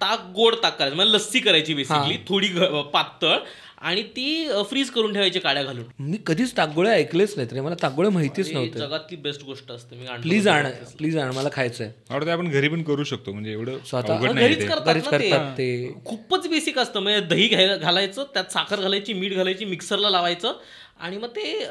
ताक 0.00 0.26
गोड 0.34 0.54
ताक 0.62 0.78
करायचं 0.78 0.96
म्हणजे 0.96 1.14
लस्सी 1.14 1.38
करायची 1.40 1.74
बेसिकली 1.74 2.16
थोडी 2.28 2.48
पातळ 2.94 3.36
आणि 3.80 4.02
ती 4.02 4.48
फ्रीज 4.70 4.90
करून 4.90 5.12
ठेवायची 5.12 5.38
काड्या 5.38 5.62
घालून. 5.62 5.84
मी 5.98 6.18
कधीच 6.26 6.56
ताकगोळे 6.56 6.90
ऐकलेच 6.90 7.32
नाहीत 7.36 7.52
रे. 7.52 7.60
मला 7.60 7.74
ताकगोळे 7.82 8.08
माहितीच 8.08 8.48
ही 8.48 8.54
नव्हते. 8.54 8.78
जगातली 8.78 9.16
बेस्ट 9.16 9.44
गोष्ट 9.44 9.70
असते. 9.70 9.96
मी 9.96 10.06
प्लीज 10.22 10.48
आण 10.48 10.66
प्लीज 10.98 11.18
आण 11.18 11.34
मला 11.34 11.48
खायचंय. 11.52 11.90
मला 12.10 12.26
ते 12.26 12.30
आपण 12.30 12.50
घरी 12.50 12.68
पण 12.68 12.82
करू 12.82 13.04
शकतो. 13.04 13.32
म्हणजे 13.32 13.52
एवढं 13.52 13.78
स्वतः- 13.86 14.32
घरीच 14.32 14.60
ते. 14.60 14.66
करतात 14.66 15.12
ते. 15.12 15.32
ते. 15.58 15.94
खूपच 16.04 16.48
बेसिक 16.48 16.78
असतं. 16.78 17.00
म्हणजे 17.00 17.20
दही 17.20 17.48
घालायचं 17.76 18.24
त्यात 18.34 18.52
साखर 18.52 18.80
घालायची 18.80 19.12
मीठ 19.12 19.32
घालायची 19.32 19.64
मिक्सरला 19.64 20.10
लावायचं 20.10 20.52
आणि 21.00 21.18
मग 21.18 21.28
ते 21.28 21.64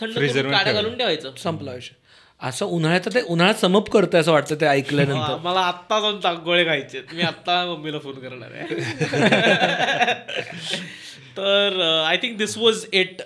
थंड 0.00 0.52
काड्या. 0.52 0.72
घालून 0.72 0.98
ठेवायचं. 0.98 1.30
संपला 1.42 1.72
विषय 1.72 1.94
असं 2.42 2.66
उन्हाळ्यात 2.66 3.14
ते 3.14 3.20
उन्हाळ्यात 3.20 3.60
समप 3.60 3.90
करतंय 3.90 4.20
असं 4.20 4.32
वाटतं 4.32 4.54
ते 4.54 4.66
ऐकल्यानंतर. 4.66 5.16
हा, 5.16 5.36
मला 5.36 5.60
आत्ता 5.60 6.00
जाऊन 6.00 6.18
ताकगोळे 6.18 6.64
खायचे 6.64 7.02
मी 7.12 7.22
आत्ता 7.22 7.66
मम्मीला 7.66 7.98
फोन 7.98 8.14
करणार 8.14 8.48
आहे. 8.54 8.68
तर 11.36 11.80
I 12.06 12.16
think 12.16 12.36
this 12.38 12.56
was 12.58 12.84
it 12.92 13.22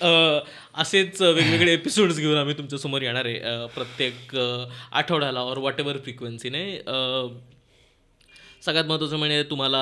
असेच 0.75 1.21
वेगवेगळे 1.23 1.73
एपिसोड्स 1.73 2.19
घेऊन 2.19 2.37
आम्ही 2.37 2.59
तुमच्यासमोर 2.59 3.03
येणार 3.03 3.25
आहे. 3.25 3.67
प्रत्येक 3.67 4.37
आठवड्याला 4.93 5.41
और 5.41 5.59
वॉट 5.59 5.81
एव्हर 5.81 5.99
फ्रिक्वेन्सीने 5.99 6.65
सगळ्यात 8.63 8.85
महत्त्वाचं 8.85 9.17
म्हणजे 9.17 9.43
तुम्हाला 9.43 9.81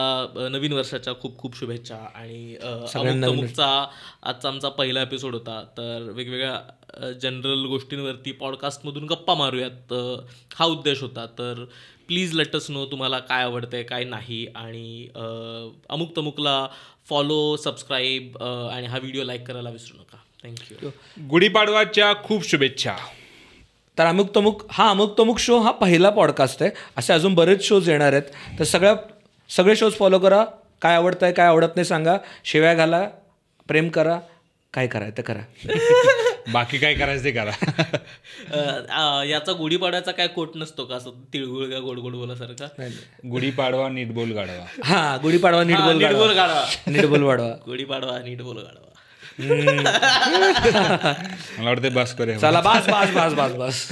नवीन 0.50 0.72
वर्षाच्या 0.72 1.12
खूप 1.20 1.38
खूप 1.38 1.56
शुभेच्छा 1.56 1.96
आणि 2.14 2.56
अं, 2.56 2.84
सगळ्यांना 2.86 3.26
अमुक 3.26 3.36
नवीन 3.36 3.46
तमुकचा 3.46 3.86
आजचा 4.22 4.48
आमचा 4.48 4.68
पहिला 4.68 5.02
एपिसोड 5.02 5.34
होता. 5.34 5.60
तर 5.78 6.10
वेगवेगळ्या 6.14 7.12
जनरल 7.22 7.64
गोष्टींवरती 7.66 8.32
पॉडकास्टमधून 8.32 9.04
गप्पा 9.04 9.34
मारूयात. 9.34 9.92
हा 10.54 10.64
उद्देश 10.64 11.02
होता. 11.02 11.26
तर 11.38 11.64
प्लीज 12.08 12.32
लेटस 12.34 12.66
नो 12.70 12.84
तुम्हाला 12.86 13.18
काय 13.18 13.42
आवडतंय 13.42 13.82
काय 13.82 14.04
नाही. 14.04 14.46
आणि 14.56 15.08
अमुक 15.90 16.16
तमुकला 16.16 16.66
फॉलो 17.08 17.56
सबस्क्राईब 17.56 18.36
आणि 18.42 18.86
हा 18.86 18.98
व्हिडिओ 18.98 19.24
लाईक 19.24 19.46
करायला 19.48 19.70
विसरू 19.70 19.98
नका. 19.98 20.16
थँक्यू 20.44 20.90
गुढीपाडवाच्या 21.30 22.12
खूप 22.24 22.44
शुभेच्छा. 22.48 22.96
तर 23.98 24.06
अमुक 24.06 24.34
तमुक 24.36 24.62
हा 24.70 24.88
अमुक 24.90 25.18
तमुक 25.18 25.38
शो 25.38 25.58
हा 25.60 25.70
पहिला 25.70 26.10
पॉडकास्ट 26.10 26.62
आहे. 26.62 26.70
असे 26.96 27.12
अजून 27.12 27.34
बरेच 27.34 27.64
शोज 27.64 27.88
येणार 27.90 28.12
आहेत. 28.12 28.58
तर 28.58 28.64
सगळ्या 28.64 28.94
सगळे 29.50 29.76
शोज 29.76 29.94
फॉलो 29.94 30.18
करा. 30.18 30.44
काय 30.82 30.94
आवडतंय 30.96 31.32
काय 31.32 31.46
आवडत 31.46 31.76
नाही 31.76 31.84
सांगा. 31.84 32.16
शिव्या 32.44 32.74
घाला 32.74 33.06
प्रेम 33.68 33.88
करा 33.88 34.18
काय 34.74 34.86
करायचं 34.86 35.16
ते 35.16 35.22
करा. 35.22 35.42
बाकी 36.46 36.78
काय 36.78 36.94
करायचं 36.94 37.24
ते 37.24 37.30
करा. 37.30 37.50
याचा 39.26 39.52
गुढीपाडव्याचा 39.52 40.12
काय 40.12 40.26
कोट 40.28 40.56
नसतो 40.56 40.84
का 40.84 40.96
असं 40.96 41.10
तिळगुळ 41.32 41.70
का 41.70 41.78
गोड 41.78 41.98
गोड 41.98 42.14
बोलासारखा 42.14 42.86
गुढीपाडवा 43.30 43.88
नीट 43.88 44.12
बोल 44.12 44.32
गाडवा 44.32 44.64
हा 44.84 45.16
गुढीपाडवा 45.22 45.64
नीट 45.64 45.76
हा, 45.76 45.86
बोल 45.86 45.96
नीट 45.98 46.12
बोल 46.12 46.32
गाडवा. 46.32 46.60
गाडवा 46.60 46.92
नीट 46.92 47.06
बोल 47.06 47.22
वाढवा 47.22 47.48
गुढीपाडवा 47.66 48.18
नीट 48.18 48.42
बोल 48.42 48.56
गाडवा 48.56 48.82
मला 49.38 49.82
वाटतं 51.62 51.94
बस 51.94 52.14
करूया. 52.14 52.38
चला 52.38 52.60
बस 52.60 52.86
बस 52.88 53.10
बस 53.14 53.32
बस 53.34 53.52
बस. 53.56 53.88